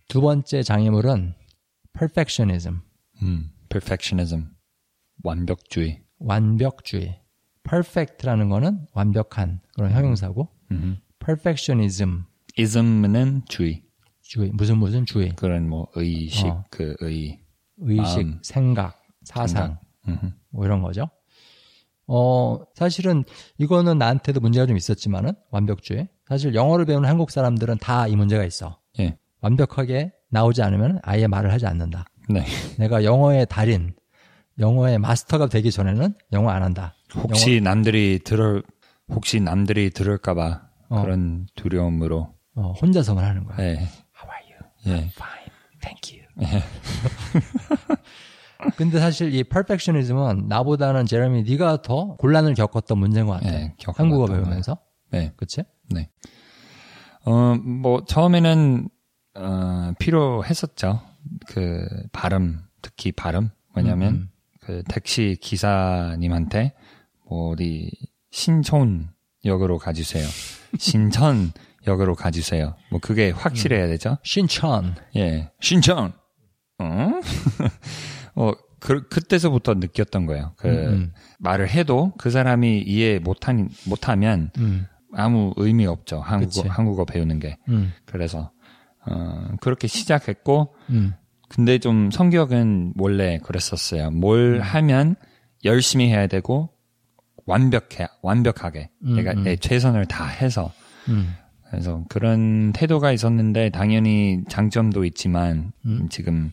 [0.07, 1.33] 두 번째 장애물은
[1.93, 2.81] perfectionism,
[3.23, 4.49] 음, perfectionism,
[5.23, 6.03] 완벽주의.
[6.19, 7.21] 완벽주의.
[7.63, 10.97] Perfect라는 거는 완벽한 그런 형용사고, 음.
[11.19, 12.23] perfectionism,
[12.57, 13.83] ism는 주의.
[14.21, 16.63] 주의, 무슨 무슨 주의, 그런 뭐 의식, 어.
[16.69, 17.39] 그 의.
[17.77, 18.39] 의식, 마음.
[18.43, 21.09] 생각, 사상, 음, 뭐 이런 거죠.
[22.07, 23.23] 어, 사실은
[23.57, 26.07] 이거는 나한테도 문제가 좀 있었지만은 완벽주의.
[26.27, 28.79] 사실 영어를 배우는 한국 사람들은 다 이 문제가 있어.
[28.99, 29.17] 예.
[29.41, 32.05] 완벽하게 나오지 않으면 아예 말을 하지 않는다.
[32.29, 32.43] 네.
[32.77, 33.93] 내가 영어의 달인,
[34.59, 36.93] 영어의 마스터가 되기 전에는 영어 안 한다.
[37.15, 38.61] 혹시 남들이 들을
[39.09, 41.01] 혹시 남들이 들을까봐 어.
[41.01, 42.33] 그런 두려움으로.
[42.55, 43.57] 어, 혼자서만 하는 거야.
[43.59, 43.73] 예.
[43.73, 44.59] How are you?
[44.87, 44.91] 예.
[45.13, 45.49] Fine.
[45.81, 46.27] Thank you.
[48.75, 53.47] 근데 사실 이 perfectionism은 나보다는 제레미 네가 더 곤란을 겪었던 문제인 것 같아.
[53.53, 54.25] 예, 겪어봤던 한국어.
[54.27, 54.77] 배우면서.
[55.11, 55.31] 네.
[55.37, 55.63] 그치?
[55.89, 56.09] 네.
[57.25, 58.89] 어, 뭐, 처음에는,
[59.35, 61.01] 어, 필요했었죠.
[61.47, 63.49] 그, 발음, 특히 발음.
[63.75, 64.29] 왜냐면, 음,
[64.69, 66.75] 그, 택시 기사님한테,
[67.27, 67.89] 뭐, 어디,
[68.29, 69.09] 신촌
[69.43, 70.27] 역으로 가주세요.
[70.77, 71.51] 신천
[71.87, 72.75] 역으로 가주세요.
[72.91, 74.19] 뭐, 그게 확실해야 되죠.
[74.23, 74.95] 신천.
[75.15, 75.49] 예.
[75.59, 76.13] 신천!
[76.77, 77.11] 어?
[78.35, 80.53] 어, 그, 그때서부터 느꼈던 거예요.
[80.57, 86.19] 그, 음, 말을 해도 그 사람이 이해 못하니, 못하면 음, 아무 의미 없죠.
[86.19, 86.67] 한국어, 그치.
[86.67, 87.57] 한국어 배우는 게.
[87.69, 88.51] 음, 그래서,
[89.07, 91.15] 어, 그렇게 시작했고, 음,
[91.49, 94.11] 근데 좀 성격은 원래 그랬었어요.
[94.11, 95.15] 뭘 하면
[95.65, 96.69] 열심히 해야 되고,
[97.45, 98.89] 완벽해, 완벽하게.
[99.03, 99.43] 음, 내가 음.
[99.43, 100.71] 내 최선을 다 해서.
[101.09, 101.33] 음.
[101.69, 106.07] 그래서 그런 태도가 있었는데, 당연히 장점도 있지만, 음.
[106.09, 106.51] 지금,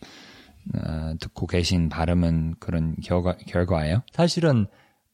[0.74, 4.02] 어, 듣고 계신 발음은 그런 결과, 결과예요.
[4.12, 4.66] 사실은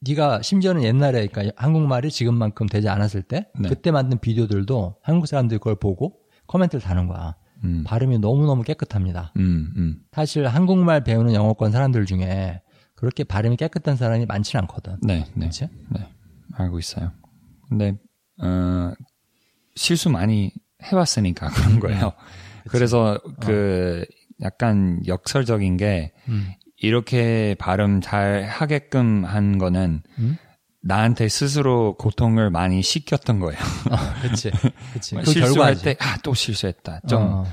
[0.05, 3.69] 네가 심지어는 옛날에 그러니까 한국말이 지금만큼 되지 않았을 때 네.
[3.69, 7.35] 그때 만든 비디오들도 한국 사람들이 그걸 보고 코멘트를 다는 거야.
[7.63, 9.31] 음, 발음이 너무너무 깨끗합니다.
[9.37, 10.01] 음, 음.
[10.11, 12.61] 사실 한국말 배우는 영어권 사람들 중에
[12.95, 14.97] 그렇게 발음이 깨끗한 사람이 많지는 않거든.
[15.01, 15.31] 네, 네.
[15.33, 15.67] 그렇지?
[15.89, 16.07] 네,
[16.55, 17.11] 알고 있어요.
[17.67, 17.97] 근데
[18.41, 18.93] 어,
[19.75, 20.51] 실수 많이
[20.83, 22.13] 해봤으니까 그런 거예요.
[22.69, 24.05] 그래서 그
[24.41, 26.53] 약간 역설적인 게 음.
[26.77, 30.37] 이렇게 발음 잘 하게끔 한 거는 음?
[30.83, 33.59] 나한테 스스로 고통을 많이 시켰던 거예요.
[34.21, 34.51] 그렇지.
[34.91, 35.15] 그렇지.
[35.15, 35.83] 그 실수할 결과지.
[35.83, 37.01] 때, 아, 또 실수했다.
[37.07, 37.45] 좀 어,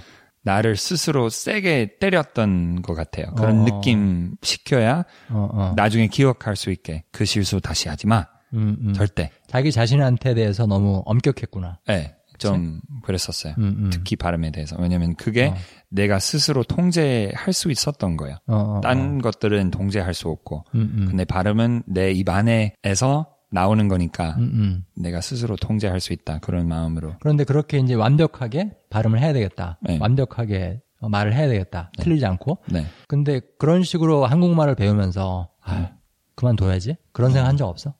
[0.43, 3.27] 나를 스스로 세게 때렸던 것 같아요.
[3.37, 3.65] 그런 어.
[3.65, 5.73] 느낌 시켜야 어, 어.
[5.77, 8.27] 나중에 기억할 수 있게 그 실수 다시 하지 마.
[8.53, 8.93] 음, 음.
[8.93, 9.31] 절대.
[9.47, 11.79] 자기 자신한테 대해서 너무 엄격했구나.
[11.87, 13.55] 네, 좀 그랬었어요.
[13.59, 13.91] 음, 음.
[13.93, 14.77] 특히 발음에 대해서.
[14.79, 15.55] 왜냐면 그게 어.
[15.91, 18.37] 내가 스스로 통제할 수 있었던 거예요.
[18.47, 20.65] 어, 어, 딴 것들은 통제할 수 없고.
[20.75, 21.07] 음, 음.
[21.09, 24.85] 근데 발음은 내 입 안에서 나오는 거니까 음, 음.
[24.97, 26.39] 내가 스스로 통제할 수 있다.
[26.39, 27.15] 그런 마음으로.
[27.21, 29.79] 그런데 그렇게 이제 완벽하게 발음을 해야 되겠다.
[29.83, 29.99] 네.
[30.01, 31.91] 완벽하게 어, 말을 해야 되겠다.
[31.99, 32.59] 틀리지 않고.
[32.71, 32.85] 네.
[33.09, 35.91] 근데 그런 식으로 한국말을 배우면서 아,
[36.37, 36.97] 그만둬야지.
[37.13, 37.95] 그런 생각 한 적 없어?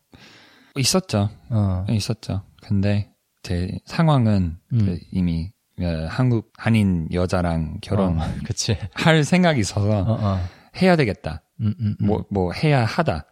[0.77, 1.31] 있었죠.
[1.51, 1.85] 어.
[1.91, 2.43] 있었죠.
[2.63, 3.10] 근데
[3.43, 4.79] 제 상황은 음.
[4.79, 5.51] 그 이미
[5.81, 8.77] 어, 한국 한인 여자랑 결혼할 어, 그치.
[9.25, 10.39] 생각이 있어서 어, 어.
[10.81, 11.43] 해야 되겠다.
[11.61, 12.07] 음, 음, 음.
[12.07, 13.27] 뭐, 뭐 해야 하다.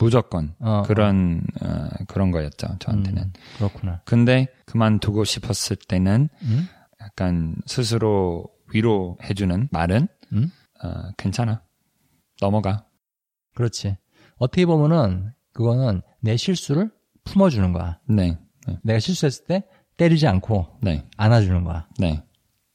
[0.00, 3.22] 무조건 어, 그런 어, 그런 거였죠 저한테는.
[3.22, 4.02] 음, 그렇구나.
[4.04, 6.68] 근데 그만두고 싶었을 때는 음?
[7.00, 10.50] 약간 스스로 위로해주는 말은 음?
[10.82, 11.62] 어, 괜찮아
[12.40, 12.86] 넘어가.
[13.54, 13.96] 그렇지.
[14.36, 16.90] 어떻게 보면은 그거는 내 실수를
[17.24, 18.00] 품어주는 거야.
[18.08, 19.64] 네, 네, 내가 실수했을 때
[19.96, 21.86] 때리지 않고 네, 안아주는 거야.
[21.98, 22.22] 네.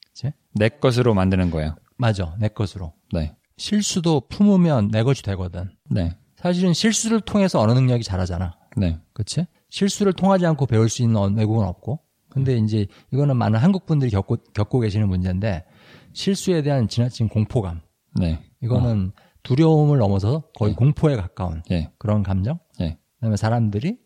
[0.07, 0.31] 그치?
[0.53, 1.75] 내 것으로 만드는 거예요.
[1.97, 2.35] 맞아.
[2.39, 2.93] 내 것으로.
[3.13, 5.69] 네, 실수도 품으면 내 것이 되거든.
[5.89, 8.57] 네, 사실은 실수를 통해서 언어 능력이 자라잖아.
[8.77, 9.45] 네, 그치?
[9.69, 11.99] 실수를 통하지 않고 배울 수 있는 언- 외국어는 없고.
[12.29, 15.65] 근데 이제 이거는 많은 한국 분들이 겪고, 겪고 계시는 문제인데
[16.13, 17.81] 실수에 대한 지나친 공포감.
[18.19, 18.39] 네.
[18.61, 19.11] 이거는
[19.43, 20.75] 두려움을 넘어서 거의 네.
[20.75, 22.59] 공포에 가까운 예, 그런 감정.
[22.81, 23.97] 예, 그다음에 사람들이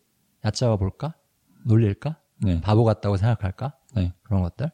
[0.44, 1.14] 얕잡아 볼까?
[1.64, 2.18] 놀릴까?
[2.42, 3.74] 네, 바보 같다고 생각할까?
[3.94, 4.70] 네, 그런 것들.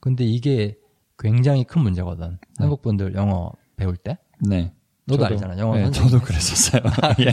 [0.00, 0.76] 근데 이게
[1.18, 2.38] 굉장히 큰 문제거든.
[2.58, 4.18] 한국 분들 영어 배울 때.
[4.40, 4.72] 네.
[5.06, 5.58] 너도 저도- 알잖아.
[5.58, 5.90] 영어 네.
[5.90, 6.82] 저도 그랬었어요.
[7.26, 7.32] 예.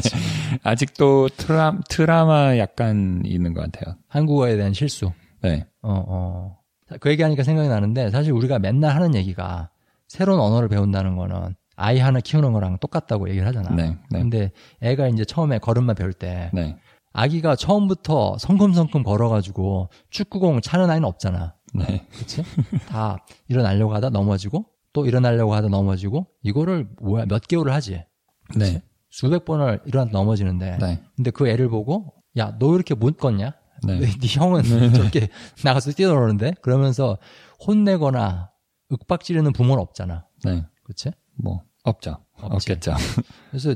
[0.63, 3.95] 아직도 트라, 트라마 약간 있는 것 같아요.
[4.07, 5.11] 한국어에 대한 실수.
[5.41, 6.59] 네, 어, 어.
[6.99, 9.69] 그 얘기하니까 생각이 나는데 사실 우리가 맨날 하는 얘기가
[10.07, 13.69] 새로운 언어를 배운다는 거는 아이 하나 키우는 거랑 똑같다고 얘기를 하잖아.
[13.69, 14.19] 네, 네.
[14.19, 16.75] 근데 애가 이제 처음에 걸음마 배울 때 네,
[17.11, 21.55] 아기가 처음부터 성큼성큼 걸어가지고 축구공 차는 아이는 없잖아.
[21.73, 22.43] 네, 그치?
[22.87, 23.17] 다
[23.47, 28.03] 일어나려고 하다 넘어지고 또 일어나려고 하다 넘어지고 이거를 뭐야 몇 개월을 하지.
[28.55, 33.53] 네, 수백 번을 일어나 넘어지는데 네, 근데 그 애를 보고 야너왜 이렇게 못 걷냐?
[33.85, 33.99] 네.
[33.99, 35.29] 네, 네 형은 저렇게
[35.63, 37.17] 나가서 뛰어노는데 그러면서
[37.65, 38.51] 혼내거나
[38.91, 40.25] 윽박 지르는 부모는 없잖아.
[40.43, 40.65] 네.
[40.83, 41.11] 그치?
[41.35, 42.17] 뭐 없죠.
[42.41, 42.71] 없지.
[42.73, 42.93] 없겠죠.
[43.51, 43.75] 그래서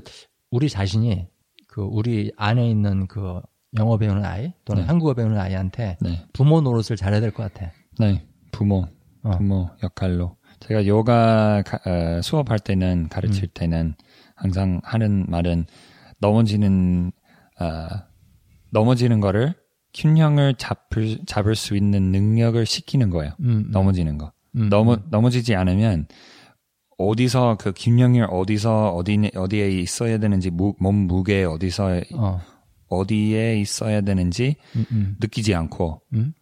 [0.49, 1.27] 우리 자신이
[1.73, 3.41] 그 우리 안에 있는 그
[3.79, 4.87] 영어 배우는 아이 또는 네.
[4.87, 7.71] 한국어 배우는 아이한테 네, 부모 노릇을 잘해야 될 것 같아.
[7.97, 8.23] 네.
[8.51, 8.85] 부모,
[9.23, 9.31] 어.
[9.37, 10.37] 부모 역할로.
[10.59, 13.49] 제가 요가 가- 어, 수업할 때는 가르칠 음.
[13.55, 13.95] 때는
[14.35, 15.65] 항상 하는 말은
[16.19, 17.11] 넘어지는
[17.59, 17.87] 어,
[18.69, 19.55] 넘어지는 거를
[19.95, 23.31] 균형을 잡을 잡을 수 있는 능력을 시키는 거예요.
[23.39, 24.31] 음, 음, 넘어지는 거.
[24.57, 24.99] 음, 넘어 음.
[25.09, 26.05] 넘어지지 않으면
[26.97, 32.39] 어디서 그 균형을 어디서 어디 어디에 있어야 되는지 무, 몸 무게 어디서 어,
[32.89, 36.33] 어디에 있어야 되는지 음, 음, 느끼지 않고 음.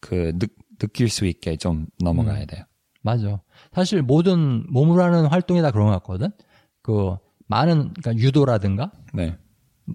[0.00, 0.46] 그 느,
[0.78, 2.64] 느낄 수 있게 좀 넘어가야 돼요.
[3.02, 3.40] 맞아.
[3.72, 6.30] 사실 모든 몸으로 하는 활동이 다 그런 것 같거든.
[6.82, 9.36] 그 많은 그러니까 유도라든가 네.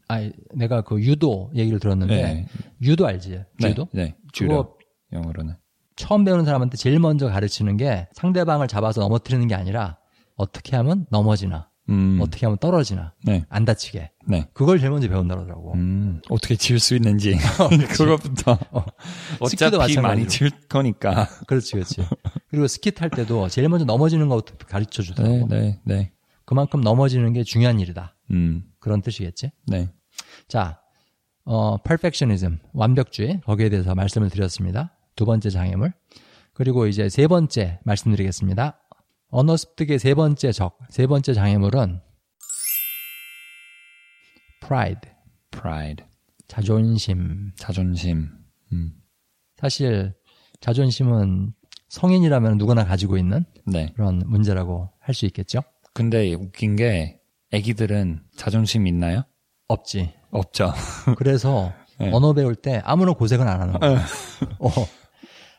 [0.07, 2.45] 아니 내가 그 유도 얘기를 들었는데 네.
[2.81, 3.43] 유도 알지?
[3.59, 3.87] 주도?
[3.93, 4.03] 네.
[4.03, 4.15] 네.
[4.31, 4.77] 주로
[5.11, 5.55] 영어로는.
[5.95, 9.98] 처음 배우는 사람한테 제일 먼저 가르치는 게 상대방을 잡아서 넘어뜨리는 게 아니라
[10.39, 12.19] 어떻게 하면 넘어지나 음.
[12.21, 13.45] 어떻게 하면 떨어지나 네.
[13.49, 14.47] 안 다치게 네.
[14.53, 15.73] 그걸 제일 먼저 배운다 그러더라고.
[15.73, 16.21] 음.
[16.29, 17.35] 어떻게 지을 수 있는지
[17.91, 18.85] 그것부터 어.
[19.41, 20.27] 어차피 많이.
[20.27, 21.27] 지을 거니까.
[21.47, 22.03] 그렇지, 그렇지.
[22.49, 25.47] 그리고 스키 탈 때도 제일 먼저 넘어지는 것부터 가르쳐 네, 주더라고.
[25.49, 26.11] 네, 네.
[26.45, 28.15] 그만큼 넘어지는 게 중요한 일이다.
[28.31, 28.63] 음.
[28.79, 29.51] 그런 뜻이겠지.
[29.67, 29.89] 네.
[30.47, 30.79] 자,
[31.43, 34.95] 어, perfectionism, 완벽주의, 거기에 대해서 말씀을 드렸습니다.
[35.15, 35.93] 두 번째 장애물.
[36.53, 38.78] 그리고 이제 세 번째 말씀드리겠습니다.
[39.29, 42.01] 언어 습득의 세 번째 적, 세 번째 장애물은
[44.61, 45.11] pride,
[45.51, 46.05] pride.
[46.47, 47.51] 자존심.
[47.57, 48.29] 자존심.
[48.73, 48.91] 음.
[49.57, 50.13] 사실
[50.61, 51.53] 자존심은
[51.89, 53.91] 성인이라면 누구나 가지고 있는 네.
[53.95, 55.61] 그런 문제라고 할 수 있겠죠?
[55.93, 57.19] 근데 웃긴 게
[57.51, 59.23] 애기들은 자존심 있나요?
[59.67, 60.13] 없지.
[60.31, 60.71] 없죠.
[61.17, 62.11] 그래서 네.
[62.11, 64.05] 언어 배울 때 아무런 고생은 안 하는 거야.
[64.59, 64.69] 어,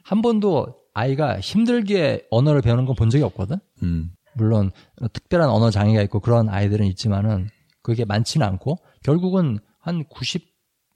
[0.05, 3.57] 한 번도 아이가 힘들게 언어를 배우는 건 본 적이 없거든?
[3.83, 4.11] 음.
[4.35, 4.71] 물론
[5.13, 7.49] 특별한 언어 장애가 있고 그런 아이들은 있지만은
[7.83, 10.05] 그게 많지는 않고 결국은 한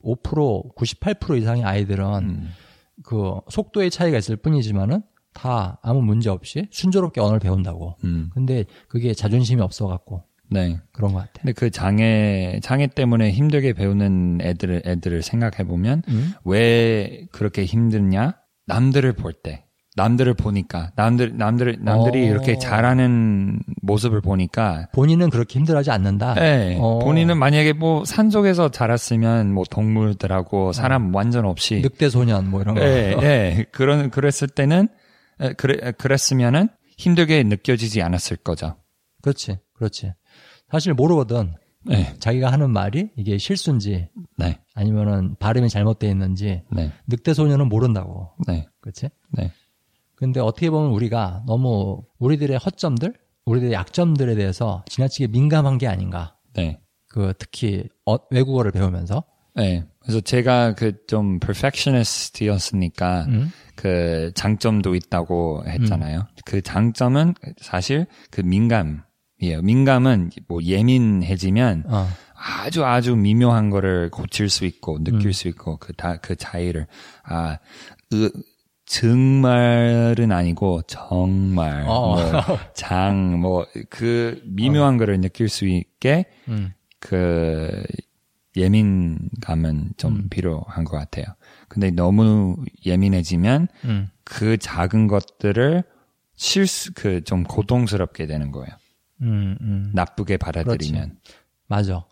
[0.03, 2.51] 95%, 98% 이상의 아이들은 음.
[3.03, 5.03] 그 속도의 차이가 있을 뿐이지만은
[5.33, 7.97] 다 아무 문제 없이 순조롭게 언어를 배운다고.
[8.05, 8.31] 음.
[8.33, 10.79] 근데 그게 자존심이 없어 갖고 네.
[10.93, 11.33] 그런 것 같아.
[11.41, 16.35] 근데 그 장애 장애 때문에 힘들게 배우는 애들 애들을 생각해 보면 음?
[16.45, 18.37] 왜 그렇게 힘드냐?
[18.67, 19.65] 남들을 볼 때.
[19.97, 22.31] 남들을 보니까 남들 남들 남들이 어.
[22.31, 26.35] 이렇게 잘하는 모습을 보니까 본인은 그렇게 힘들어하지 않는다.
[26.35, 26.99] 네, 어.
[26.99, 32.83] 본인은 만약에 뭐 산속에서 자랐으면 뭐 동물들하고 사람 완전 없이 늑대 소년 뭐 이런 거.
[32.83, 33.67] 예, 예.
[33.71, 34.89] 그런 그랬을 때는
[35.41, 38.77] 에, 그래 그랬으면은 힘들게 느껴지지 않았을 거죠.
[39.23, 40.13] 그렇지, 그렇지.
[40.71, 41.55] 사실 모르거든.
[41.87, 48.33] 네, 자기가 하는 말이 이게 실수인지 네, 아니면은 발음이 잘못되어 있는지 네, 늑대 소년은 모른다고.
[48.47, 49.11] 네, 그렇지?
[49.33, 49.53] 네,
[50.25, 53.13] 근데 어떻게 보면 우리가 너무 우리들의 허점들,
[53.45, 56.37] 우리들의 약점들에 대해서 지나치게 민감한 게 아닌가.
[56.55, 56.81] 네.
[57.09, 59.23] 그 특히 어- 외국어를 배우면서.
[59.55, 59.85] 네.
[60.01, 63.53] 그래서 제가 그 좀 perfectionist였으니까 음?
[63.77, 66.27] 그 장점도 있다고 했잖아요.
[66.47, 69.63] 그 장점은 사실 그 민감이에요.
[69.63, 72.09] 민감은 뭐 예민해지면 어.
[72.35, 75.33] 아주 아주 미묘한 거를 고칠 수 있고 느낄 음.
[75.33, 76.87] 수 있고 그 다그 차이를
[77.25, 77.59] 아
[78.13, 78.31] 으,
[79.01, 82.17] 정말은 아니고 정말 어.
[82.75, 86.73] 장뭐 그 미묘한 거를 느낄 수 있게 음.
[87.01, 87.83] 그
[88.57, 90.29] 예민감은 좀 음.
[90.29, 91.25] 필요한 것 같아요.
[91.69, 94.11] 근데 너무 예민해지면 음.
[94.23, 95.83] 그 작은 것들을
[96.37, 98.69] 실수 그 좀 고통스럽게 되는 거예요.
[99.23, 99.57] 음.
[99.61, 99.91] 음.
[99.93, 101.19] 나쁘게 받아들이면.
[101.67, 102.05] 맞아.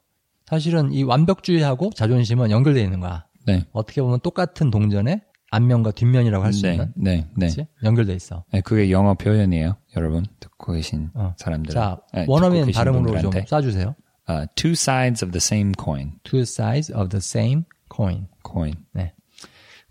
[0.46, 3.24] 사실은 이 완벽주의하고 자존심은 연결되어 있는 거야.
[3.46, 3.66] 네.
[3.72, 6.92] 어떻게 보면 똑같은 동전의 앞면과 뒷면이라고 할수 네, 있는.
[6.96, 7.48] 네, 네.
[7.84, 8.44] 연결돼 있어.
[8.52, 11.34] 네, 그게 영어 표현이에요, 여러분 듣고 계신 어.
[11.36, 11.72] 사람들.
[11.74, 13.30] 자, 네, 원어민 발음으로 좀.
[13.30, 13.94] 쏴주세요.
[14.26, 16.12] 아, two sides of the same coin.
[16.24, 18.28] Two sides of the same coin.
[18.48, 18.74] coin.
[18.94, 19.12] 네.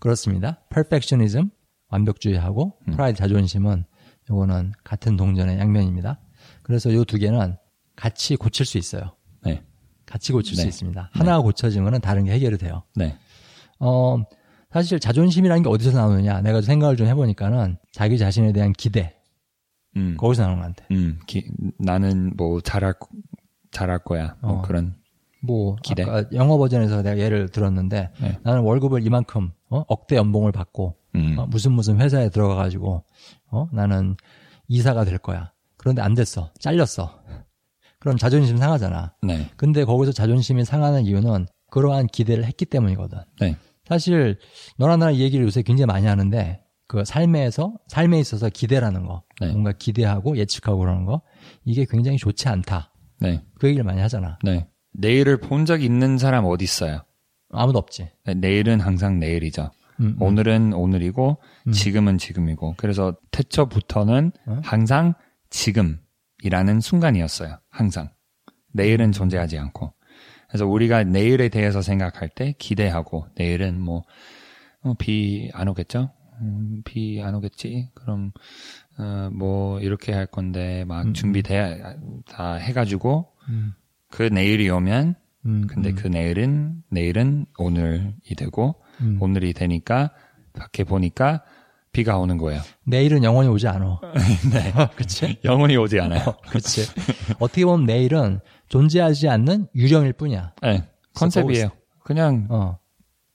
[0.00, 0.58] 그렇습니다.
[0.68, 1.50] perfectionism,
[1.90, 2.92] 완벽주의하고 음.
[2.96, 3.84] pride, 자존심은
[4.30, 6.18] 요거는 같은 동전의 양면입니다.
[6.64, 7.56] 그래서 요 두 개는
[7.94, 9.14] 같이 고칠 수 있어요.
[9.44, 9.62] 네,
[10.06, 10.68] 같이 고칠 수 네.
[10.68, 11.10] 있습니다.
[11.12, 12.82] 하나가 고쳐지면 다른 게 해결이 돼요.
[12.96, 13.16] 네,
[13.78, 14.16] 어,
[14.72, 16.40] 사실 자존심이라는 게 어디서 나오느냐.
[16.40, 19.14] 내가 생각을 좀 해보니까는 자기 자신에 대한 기대.
[19.96, 20.86] 음, 거기서 나오는 것 같아.
[20.90, 21.44] 음, 기,
[21.78, 22.94] 나는 뭐 잘할
[23.70, 24.36] 잘할 거야.
[24.40, 24.62] 뭐 어.
[24.62, 24.94] 그런.
[25.44, 26.04] 뭐, 기대.
[26.04, 28.38] 아까 영어 버전에서 내가 예를 들었는데 네.
[28.44, 29.84] 나는 월급을 이만큼, 어?
[29.88, 33.04] 억대 연봉을 받고 음, 어, 무슨 무슨 회사에 들어가 가지고
[33.50, 34.16] 어 나는
[34.68, 35.52] 이사가 될 거야.
[35.76, 36.50] 그런데 안 됐어.
[36.60, 37.20] 잘렸어.
[37.98, 39.14] 그럼 자존심 상하잖아.
[39.22, 43.18] 네, 근데 거기서 자존심이 상하는 이유는 그러한 기대를 했기 때문이거든.
[43.40, 43.56] 네,
[43.86, 44.38] 사실
[44.78, 49.48] 나나 이 얘기를 요새 굉장히 많이 하는데 그 삶에서 삶에 있어서 기대라는 거, 네.
[49.48, 51.22] 뭔가 기대하고 예측하고 그러는 거
[51.64, 52.92] 이게 굉장히 좋지 않다.
[53.20, 54.38] 네, 그 얘기를 많이 하잖아.
[54.42, 54.68] 네.
[54.92, 57.02] 내일을 본 적 있는 사람 어디 있어요?
[57.50, 58.10] 아무도 없지.
[58.26, 59.70] 네, 내일은 항상 내일이죠.
[60.00, 60.22] 음, 음.
[60.22, 61.72] 오늘은 오늘이고 음.
[61.72, 64.60] 지금은 지금이고 그래서 태초부터는 어?
[64.62, 65.14] 항상
[65.50, 67.58] 지금이라는 순간이었어요.
[67.70, 68.10] 항상
[68.72, 69.92] 내일은 존재하지 않고
[70.52, 74.04] 그래서 우리가 내일에 대해서 생각할 때 기대하고 내일은 뭐
[74.98, 76.10] 비 안 오겠죠?
[76.40, 77.88] 음, 비 안 오겠지?
[77.94, 78.32] 그럼
[78.98, 81.80] 어, 뭐 이렇게 할 건데 막 음, 준비돼
[82.28, 83.72] 다 해가지고 음,
[84.10, 85.14] 그 내일이 오면
[85.46, 89.18] 음, 근데 음, 그 내일은 내일은 오늘이 되고 음.
[89.20, 90.10] 오늘이 되니까
[90.52, 91.42] 밖에 보니까
[91.92, 92.60] 비가 오는 거예요.
[92.84, 94.00] 내일은 영원히 오지 않아.
[94.52, 94.72] 네.
[94.96, 95.38] 그치?
[95.44, 96.24] 영원히 오지 않아요.
[96.50, 96.82] 그치.
[97.38, 98.40] 어떻게 보면 내일은
[98.72, 100.54] 존재하지 않는 유령일 뿐이야.
[100.62, 100.88] 네.
[101.14, 101.68] 컨셉이에요.
[102.02, 102.78] 그냥 어,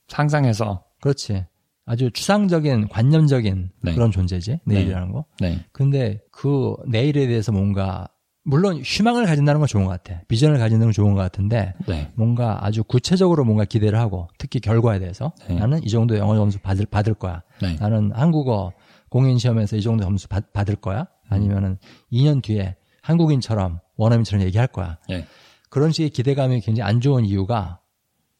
[0.07, 1.45] 상상해서 그렇지.
[1.85, 3.93] 아주 추상적인, 관념적인 네.
[3.93, 4.59] 그런 존재지.
[4.65, 5.25] 내일이라는 거.
[5.39, 5.63] 네.
[5.71, 8.07] 근데 그 내일에 대해서 뭔가,
[8.43, 10.21] 물론 희망을 가진다는 건 좋은 것 같아.
[10.27, 12.11] 비전을 가진다는 건 좋은 것 같은데, 네.
[12.15, 15.55] 뭔가 아주 구체적으로 뭔가 기대를 하고, 특히 결과에 대해서, 네.
[15.55, 17.43] 나는 이 정도 영어 점수 받을, 받을 거야.
[17.61, 17.75] 네.
[17.79, 18.73] 나는 한국어
[19.09, 21.05] 공인 시험에서 이 정도 점수 받, 받을 거야.
[21.29, 21.77] 아니면은
[22.11, 24.97] 2년 뒤에 한국인처럼 원어민처럼 얘기할 거야.
[25.09, 25.27] 네.
[25.69, 27.81] 그런 식의 기대감이 굉장히 안 좋은 이유가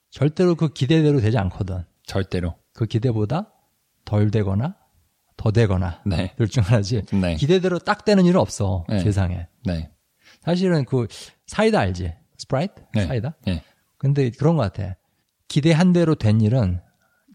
[0.10, 1.84] 절대로 그 기대대로 되지 않거든.
[2.04, 2.56] 절대로.
[2.74, 3.54] 그 기대보다
[4.06, 4.76] 덜 되거나
[5.36, 6.34] 더 되거나 네.
[6.38, 7.04] 둘중 하나지.
[7.12, 7.36] 네.
[7.36, 9.00] 기대대로 딱 되는 일은 없어 네.
[9.00, 9.48] 세상에.
[9.66, 9.92] 네.
[10.42, 11.08] 사실은 그
[11.46, 12.14] 사이다 알지?
[12.38, 12.84] 스프라이트?
[12.94, 13.06] 네.
[13.06, 13.36] 사이다?
[13.46, 13.64] 네.
[13.98, 14.96] 근데 그런 것 같아.
[15.48, 16.80] 기대한 대로 된 일은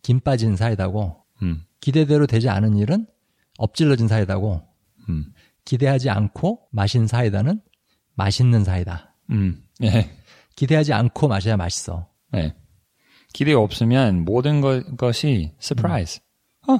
[0.02, 1.62] 김 빠진 사이다고 음.
[1.80, 3.06] 기대대로 되지 않은 일은
[3.58, 4.62] 엎질러진 사이다고
[5.08, 5.32] 음.
[5.64, 7.60] 기대하지 않고 마신 사이다는
[8.14, 9.14] 맛있는 사이다.
[9.30, 9.62] 음.
[9.80, 10.10] 네.
[10.56, 12.08] 기대하지 않고 마셔야 맛있어.
[12.32, 12.54] 네.
[13.32, 16.20] 기대 없으면 모든 것, 것이 surprise.
[16.68, 16.74] 어.
[16.74, 16.78] 어,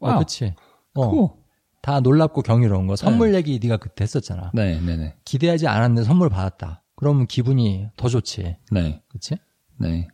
[0.00, 0.18] wow.
[0.20, 0.54] 그치.
[0.94, 1.74] 어, cool.
[1.74, 2.96] 다 놀랍고 경이로운 거.
[2.96, 4.50] 선물 얘기 네가 그때 했었잖아.
[4.54, 5.14] 네, 네, 네.
[5.24, 6.82] 기대하지 않았는데 선물 받았다.
[6.96, 8.56] 그러면 기분이 더 좋지.
[8.70, 9.02] 네.
[9.08, 9.36] 그치?
[9.78, 10.08] 네.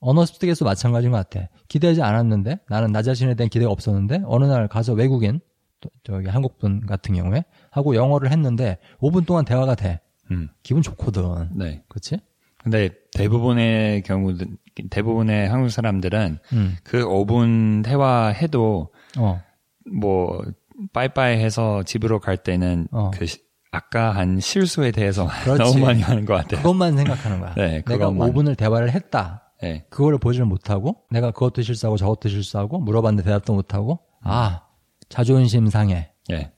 [0.00, 1.48] 언어 습득에서 마찬가지인 것 같아.
[1.68, 5.40] 기대하지 않았는데 나는 나 자신에 대한 기대가 없었는데 어느 날 가서 외국인
[5.80, 10.00] 또 저기 한국분 같은 경우에 하고 영어를 했는데 5분 동안 대화가 돼.
[10.30, 10.48] 음.
[10.62, 11.50] 기분 좋거든.
[11.56, 11.82] 네.
[11.88, 12.18] 그치?
[12.62, 14.32] 근데 대부분의 경우
[14.90, 16.76] 대부분의 한국 사람들은 음.
[16.84, 19.42] 그 5분 대화해도 어.
[19.92, 20.40] 뭐
[20.92, 23.10] 빠이빠이 해서 집으로 갈 때는 어.
[23.12, 25.62] 그 시- 아까 한 실수에 대해서 그렇지.
[25.62, 26.62] 너무 많이 하는 것 같아요.
[26.62, 27.54] 그것만 생각하는 거야.
[27.58, 28.32] 네, 내가 그것만.
[28.32, 29.50] 5분을 대화를 했다.
[29.60, 34.62] 네, 그거를 보지를 못하고 내가 그것도 실수하고 저것도 실수하고 물어봤는데 대답도 못하고 아
[35.08, 36.12] 자존심 상해.
[36.28, 36.52] 네.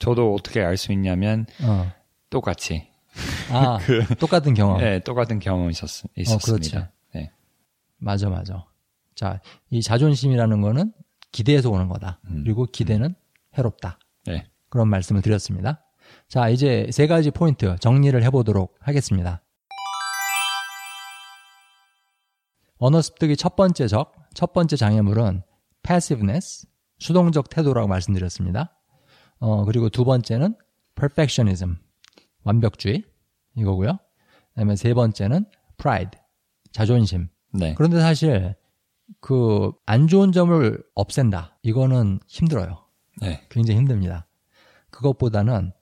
[0.00, 1.90] 저도 어떻게 알 수 있냐면 어.
[2.30, 2.88] 똑같이
[3.50, 3.78] 아
[4.18, 4.78] 똑같은 경험.
[4.78, 6.68] 네, 똑같은 경험이 있었, 있었습니다.
[6.70, 6.76] 그렇지.
[7.14, 7.30] 네.
[7.98, 8.66] 맞아 맞아.
[9.14, 10.92] 자 이 자존심이라는 거는
[11.32, 12.18] 기대에서 오는 거다.
[12.26, 12.42] 음.
[12.44, 13.14] 그리고 기대는
[13.56, 13.98] 해롭다.
[14.26, 14.46] 네.
[14.68, 15.84] 그런 말씀을 드렸습니다.
[16.28, 19.42] 자 이제 세 가지 포인트 정리를 해보도록 하겠습니다.
[22.78, 25.42] 언어 습득의 첫 번째 적, 첫 번째 장애물은
[25.82, 26.66] passiveness,
[26.98, 28.76] 수동적 태도라고 말씀드렸습니다.
[29.38, 30.54] 어, 그리고 두 번째는
[30.94, 31.76] perfectionism,
[32.44, 33.02] 완벽주의
[33.56, 33.98] 이거고요.
[34.50, 35.44] 그다음에 세 번째는
[35.76, 36.20] pride
[36.72, 37.28] 자존심.
[37.52, 37.74] 네.
[37.74, 38.54] 그런데 사실
[39.20, 41.58] 그 안 좋은 점을 없앤다.
[41.62, 42.84] 이거는 힘들어요.
[43.20, 43.46] 네.
[43.50, 44.26] 굉장히 힘듭니다.
[44.90, 45.72] 그것보다는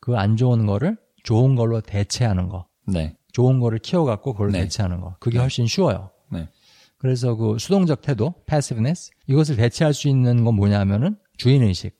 [0.00, 2.66] 그 안 좋은 거를 좋은 걸로 대체하는 거.
[2.86, 3.16] 네.
[3.32, 4.62] 좋은 거를 키워갖고 그걸 네.
[4.62, 5.16] 대체하는 거.
[5.20, 6.10] 그게 훨씬 쉬워요.
[6.30, 6.48] 네.
[6.98, 11.96] 그래서 그 수동적 태도, passiveness, 이것을 대체할 수 있는 건 뭐냐면은 주인의식.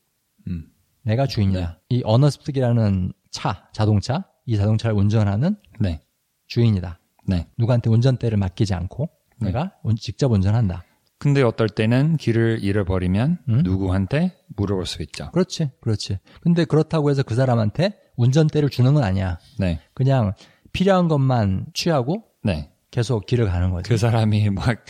[0.48, 0.66] 음.
[1.02, 1.60] 내가 주인이야.
[1.60, 1.76] 네.
[1.88, 6.00] 이 언어습득이라는 차, 자동차, 이 자동차를 운전하는 네.
[6.46, 6.98] 주인이다.
[7.26, 7.46] 네.
[7.58, 9.10] 누구한테 운전대를 맡기지 않고
[9.40, 9.46] 네.
[9.46, 10.84] 내가 운- 직접 운전한다.
[11.18, 13.58] 근데 어떨 때는 길을 잃어버리면 음?
[13.62, 15.30] 누구한테 물어볼 수 있죠.
[15.30, 16.18] 그렇지, 그렇지.
[16.40, 19.38] 근데 그렇다고 해서 그 사람한테 운전대를 주는 건 아니야.
[19.58, 19.80] 네.
[19.94, 20.32] 그냥
[20.72, 22.72] 필요한 것만 취하고 네.
[22.90, 23.88] 계속 길을 가는 거지.
[23.88, 24.84] 그 사람이 막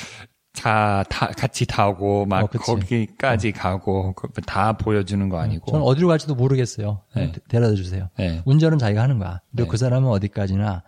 [0.52, 2.46] 차 타, 같이 타고 막 어.
[2.58, 5.70] 거기까지 가고 그다 보여주는 거 아니고.
[5.70, 7.02] 저는 어디로 갈지도 모르겠어요.
[7.16, 7.32] 네.
[7.32, 8.08] 데- 데려다 주세요.
[8.18, 8.42] 네.
[8.44, 9.40] 운전은 자기가 하는 거야.
[9.50, 9.70] 그리고 네.
[9.70, 10.82] 그 사람은 어디까지나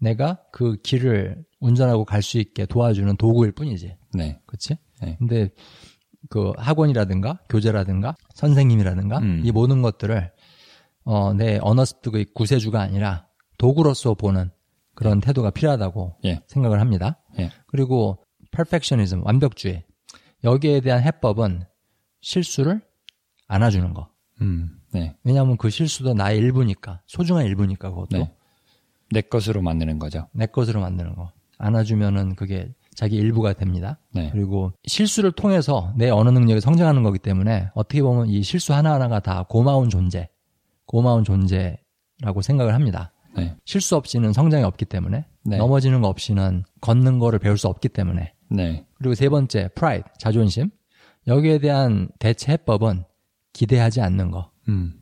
[0.00, 3.96] 내가 그 길을 운전하고 갈 수 있게 도와주는 도구일 뿐이지.
[4.14, 4.40] 네.
[4.46, 4.76] 그렇지?
[5.00, 5.16] 네.
[5.18, 5.48] 근데
[6.28, 9.42] 그 학원이라든가 교재라든가 선생님이라든가 음.
[9.44, 10.32] 이 모든 것들을
[11.04, 13.26] 어, 내 언어 습득의 구세주가 아니라
[13.58, 14.50] 도구로서 보는
[14.94, 16.40] 그런 태도가 필요하다고 예.
[16.46, 17.20] 생각을 합니다.
[17.38, 17.50] 예.
[17.66, 18.23] 그리고
[18.54, 19.84] perfectionism, 완벽주의.
[20.42, 21.64] 여기에 대한 해법은
[22.20, 22.80] 실수를
[23.48, 24.08] 안아주는 거.
[24.40, 24.80] 음.
[24.92, 25.14] 네.
[25.24, 28.34] 왜냐하면 그 실수도 나의 일부니까, 소중한 일부니까 그것도 네.
[29.10, 30.28] 내 것으로 만드는 거죠.
[30.32, 31.32] 내 것으로 만드는 거.
[31.58, 33.98] 안아주면은 그게 자기 일부가 됩니다.
[34.12, 34.30] 네.
[34.32, 39.44] 그리고 실수를 통해서 내 언어 능력이 성장하는 거기 때문에 어떻게 보면 이 실수 하나하나가 다
[39.48, 40.28] 고마운 존재,
[40.86, 43.12] 고마운 존재라고 생각을 합니다.
[43.36, 43.56] 네.
[43.64, 45.56] 실수 없이는 성장이 없기 때문에 네.
[45.56, 48.86] 넘어지는 거 없이는 걷는 거를 배울 수 없기 때문에 네.
[48.94, 50.70] 그리고 세 번째 pride 자존심
[51.26, 53.04] 여기에 대한 대체 해법은
[53.52, 54.94] 기대하지 않는 거 음.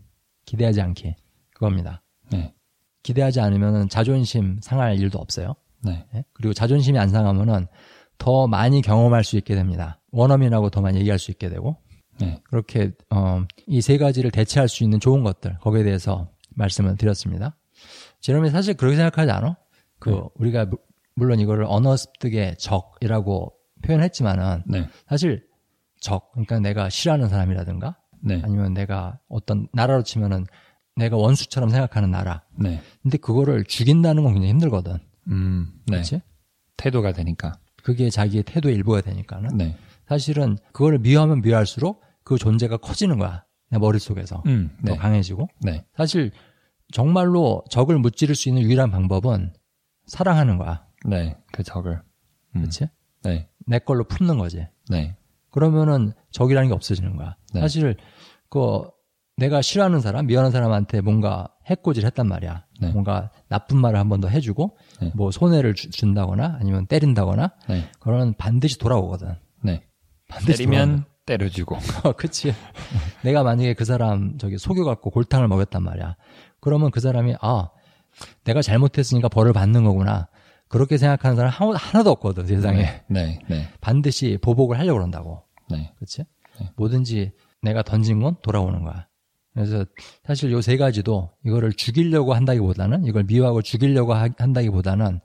[0.44, 1.14] 기대하지 않기
[1.54, 2.02] 그겁니다.
[2.30, 2.54] 네.
[3.02, 5.54] 기대하지 않으면 자존심 상할 일도 없어요.
[5.84, 6.06] 네.
[6.14, 6.24] 예?
[6.32, 7.66] 그리고 자존심이 안 상하면은
[8.18, 10.00] 더 많이 경험할 수 있게 됩니다.
[10.12, 11.76] 원어민하고 더 많이 얘기할 수 있게 되고
[12.20, 12.40] 네.
[12.44, 17.56] 그렇게 어, 이 세 가지를 대체할 수 있는 좋은 것들 거기에 대해서 말씀을 드렸습니다.
[18.20, 19.56] 제롬이 사실 그렇게 생각하지 않아?
[19.98, 20.20] 그 네.
[20.36, 20.78] 우리가 무-
[21.14, 24.88] 물론 이거를 언어 습득의 적이라고 표현했지만은 네.
[25.08, 25.46] 사실
[26.00, 28.40] 적 그러니까 내가 싫어하는 사람이라든가 네.
[28.44, 30.46] 아니면 내가 어떤 나라로 치면은
[30.96, 32.42] 내가 원수처럼 생각하는 나라.
[32.58, 32.80] 네.
[33.02, 34.98] 근데 그거를 죽인다는 건 굉장히 힘들거든.
[35.28, 35.72] 음.
[35.86, 35.96] 네.
[35.96, 36.20] 그렇지?
[36.76, 37.54] 태도가 되니까.
[37.82, 39.76] 그게 자기의 태도의 일부가 되니까는 네.
[40.06, 43.44] 사실은 그거를 미워하면 미워할수록 그 존재가 커지는 거야.
[43.70, 44.42] 내 머릿속에서.
[44.46, 44.70] 음.
[44.84, 44.98] 더 네.
[44.98, 45.48] 강해지고.
[45.60, 45.84] 네.
[45.96, 46.30] 사실
[46.92, 49.54] 정말로 적을 무찌를 수 있는 유일한 방법은
[50.06, 50.84] 사랑하는 거야.
[51.04, 51.36] 네.
[51.52, 52.02] 그 적을.
[52.56, 52.60] 음.
[52.60, 52.86] 그렇지?
[53.24, 53.48] 네.
[53.66, 54.66] 내 걸로 품는 거지.
[54.88, 55.16] 네.
[55.50, 57.36] 그러면은 적이라는 게 없어지는 거야.
[57.54, 57.60] 네.
[57.60, 57.96] 사실
[58.48, 58.82] 그
[59.36, 62.66] 내가 싫어하는 사람, 미워하는 사람한테 뭔가 해코지를 했단 말이야.
[62.80, 62.90] 네.
[62.90, 65.12] 뭔가 나쁜 말을 한 번 더 해주고 네.
[65.14, 67.88] 뭐 손해를 주- 준다거나 아니면 때린다거나 네.
[68.00, 69.34] 그러면 반드시 돌아오거든.
[69.62, 69.82] 네.
[70.28, 71.76] 반드시 때리면 때려주고.
[71.76, 72.52] 돌아오는- 그치.
[73.22, 76.16] 내가 만약에 그 사람 저기 속여갖고 골탕을 먹였단 말이야.
[76.60, 77.70] 그러면 그 사람이 아
[78.44, 80.28] 내가 잘못했으니까 벌을 받는 거구나.
[80.72, 82.82] 그렇게 생각하는 사람 한- 하나도 없거든 세상에.
[82.82, 83.04] 네.
[83.08, 83.38] 네.
[83.48, 83.68] 네.
[83.80, 85.42] 반드시 보복을 하려고 그런다고.
[85.70, 85.92] 네.
[85.98, 86.24] 그치?
[86.60, 86.70] 네.
[86.76, 87.32] 뭐든지
[87.62, 89.06] 내가 던진 건 돌아오는 거야.
[89.54, 89.84] 그래서
[90.24, 95.20] 사실 요 세 가지도 이거를 죽이려고 한다기보다는 이걸 미워하고 죽이려고 하- 한다기보다는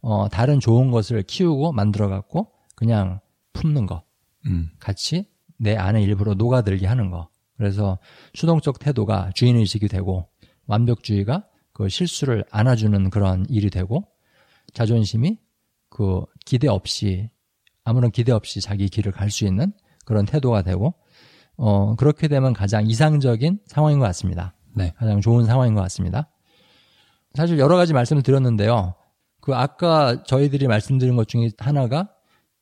[0.00, 3.20] 어 다른 좋은 것을 키우고 만들어 갖고 그냥
[3.52, 4.02] 품는 거.
[4.46, 4.70] 음.
[4.80, 5.26] 같이
[5.58, 7.28] 내 안에 일부러 녹아들게 하는 거.
[7.56, 7.98] 그래서
[8.34, 10.28] 수동적 태도가 주인 의식이 되고
[10.66, 14.04] 완벽주의가 그 실수를 안아주는 그런 일이 되고
[14.74, 15.38] 자존심이
[15.88, 17.30] 그 기대 없이
[17.84, 19.72] 아무런 기대 없이 자기 길을 갈 수 있는
[20.04, 20.94] 그런 태도가 되고
[21.56, 24.54] 어 그렇게 되면 가장 이상적인 상황인 것 같습니다.
[24.74, 24.92] 네.
[24.96, 26.30] 가장 좋은 상황인 것 같습니다.
[27.34, 28.94] 사실 여러 가지 말씀을 드렸는데요.
[29.40, 32.08] 그 아까 저희들이 말씀드린 것 중에 하나가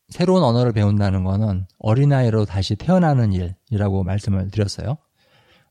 [0.09, 4.97] 새로운 언어를 배운다는 거는 어린아이로 다시 태어나는 일이라고 말씀을 드렸어요.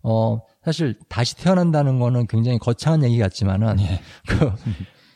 [0.04, 4.02] 어, 사실 다시 태어난다는 거는 굉장히 거창한 얘기 같지만은 예.
[4.28, 4.52] 그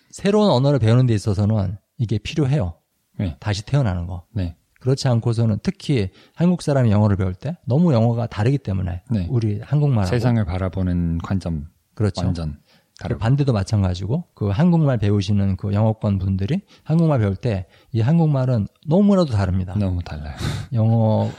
[0.10, 2.74] 새로운 언어를 배우는 데 있어서는 이게 필요해요.
[3.18, 3.36] 네.
[3.40, 4.24] 다시 태어나는 거.
[4.34, 4.56] 네.
[4.80, 9.28] 그렇지 않고서는 특히 한국 사람이 영어를 배울 때 너무 영어가 다르기 때문에 네.
[9.30, 12.22] 우리 한국말하고 세상을 바라보는 관점 그렇죠.
[12.26, 12.54] 완전
[12.98, 13.20] 그 다르고.
[13.20, 19.74] 반대도 마찬가지고 그 한국말 배우시는 그 영어권 분들이 한국말 배울 때 이 한국말은 너무나도 다릅니다.
[19.78, 20.36] 너무 달라요.
[20.74, 21.30] 영어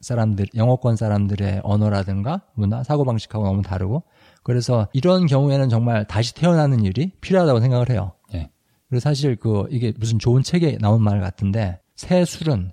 [0.00, 4.04] 사람들, 영어권 사람들의 언어라든가 문화, 사고 방식하고 너무 다르고
[4.48, 8.12] 그래서 이런 경우에는 정말 다시 태어나는 일이 필요하다고 생각을 해요.
[8.32, 8.48] 예.
[8.88, 12.72] 그리고 사실 그 이게 무슨 좋은 책에 나온 말 같은데 새 술은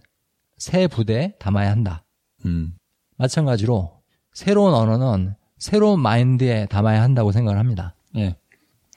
[0.57, 2.05] 새 부대에 담아야 한다.
[2.45, 2.77] 음.
[3.17, 3.91] 마찬가지로
[4.31, 7.93] 새로운 언어는 새로운 마인드에 담아야 한다고 생각을 합니다.
[8.15, 8.37] 예.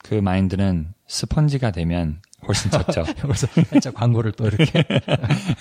[0.05, 3.03] 그 마인드는 스펀지가 되면 훨씬 좋죠.
[3.21, 4.85] 그래서 살짝 광고를 또 이렇게.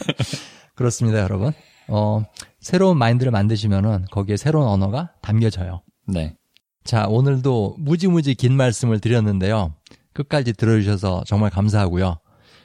[0.77, 1.53] 그렇습니다, 여러분.
[1.89, 2.23] 어,
[2.61, 5.83] 새로운 마인드를 만드시면은 거기에 새로운 언어가 담겨져요.
[6.07, 6.38] 네.
[6.89, 9.75] 자, 오늘도 무지무지 긴 말씀을 드렸는데요.
[10.15, 12.19] 끝까지 들어주셔서 정말 감사하고요.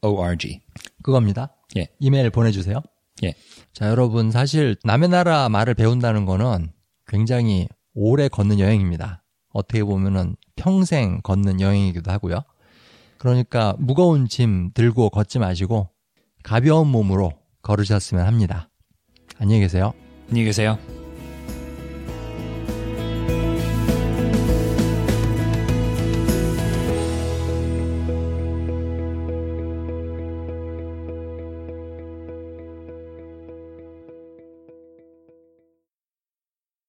[0.01, 0.61] O-R-G
[1.03, 1.55] 그겁니다.
[1.77, 1.87] 예.
[1.99, 2.81] 이메일 보내주세요.
[3.23, 3.33] 예.
[3.73, 6.71] 자, 여러분, 사실 남의 나라 말을 배운다는 거는
[7.07, 9.23] 굉장히 오래 걷는 여행입니다.
[9.53, 12.43] 어떻게 보면은 평생 걷는 여행이기도 하고요.
[13.17, 15.89] 그러니까 무거운 짐 들고 걷지 마시고
[16.43, 17.33] 가벼운 몸으로
[17.63, 18.69] 걸으셨으면 합니다.
[19.39, 19.93] 안녕히 계세요.
[20.29, 20.96] 안녕히 계세요.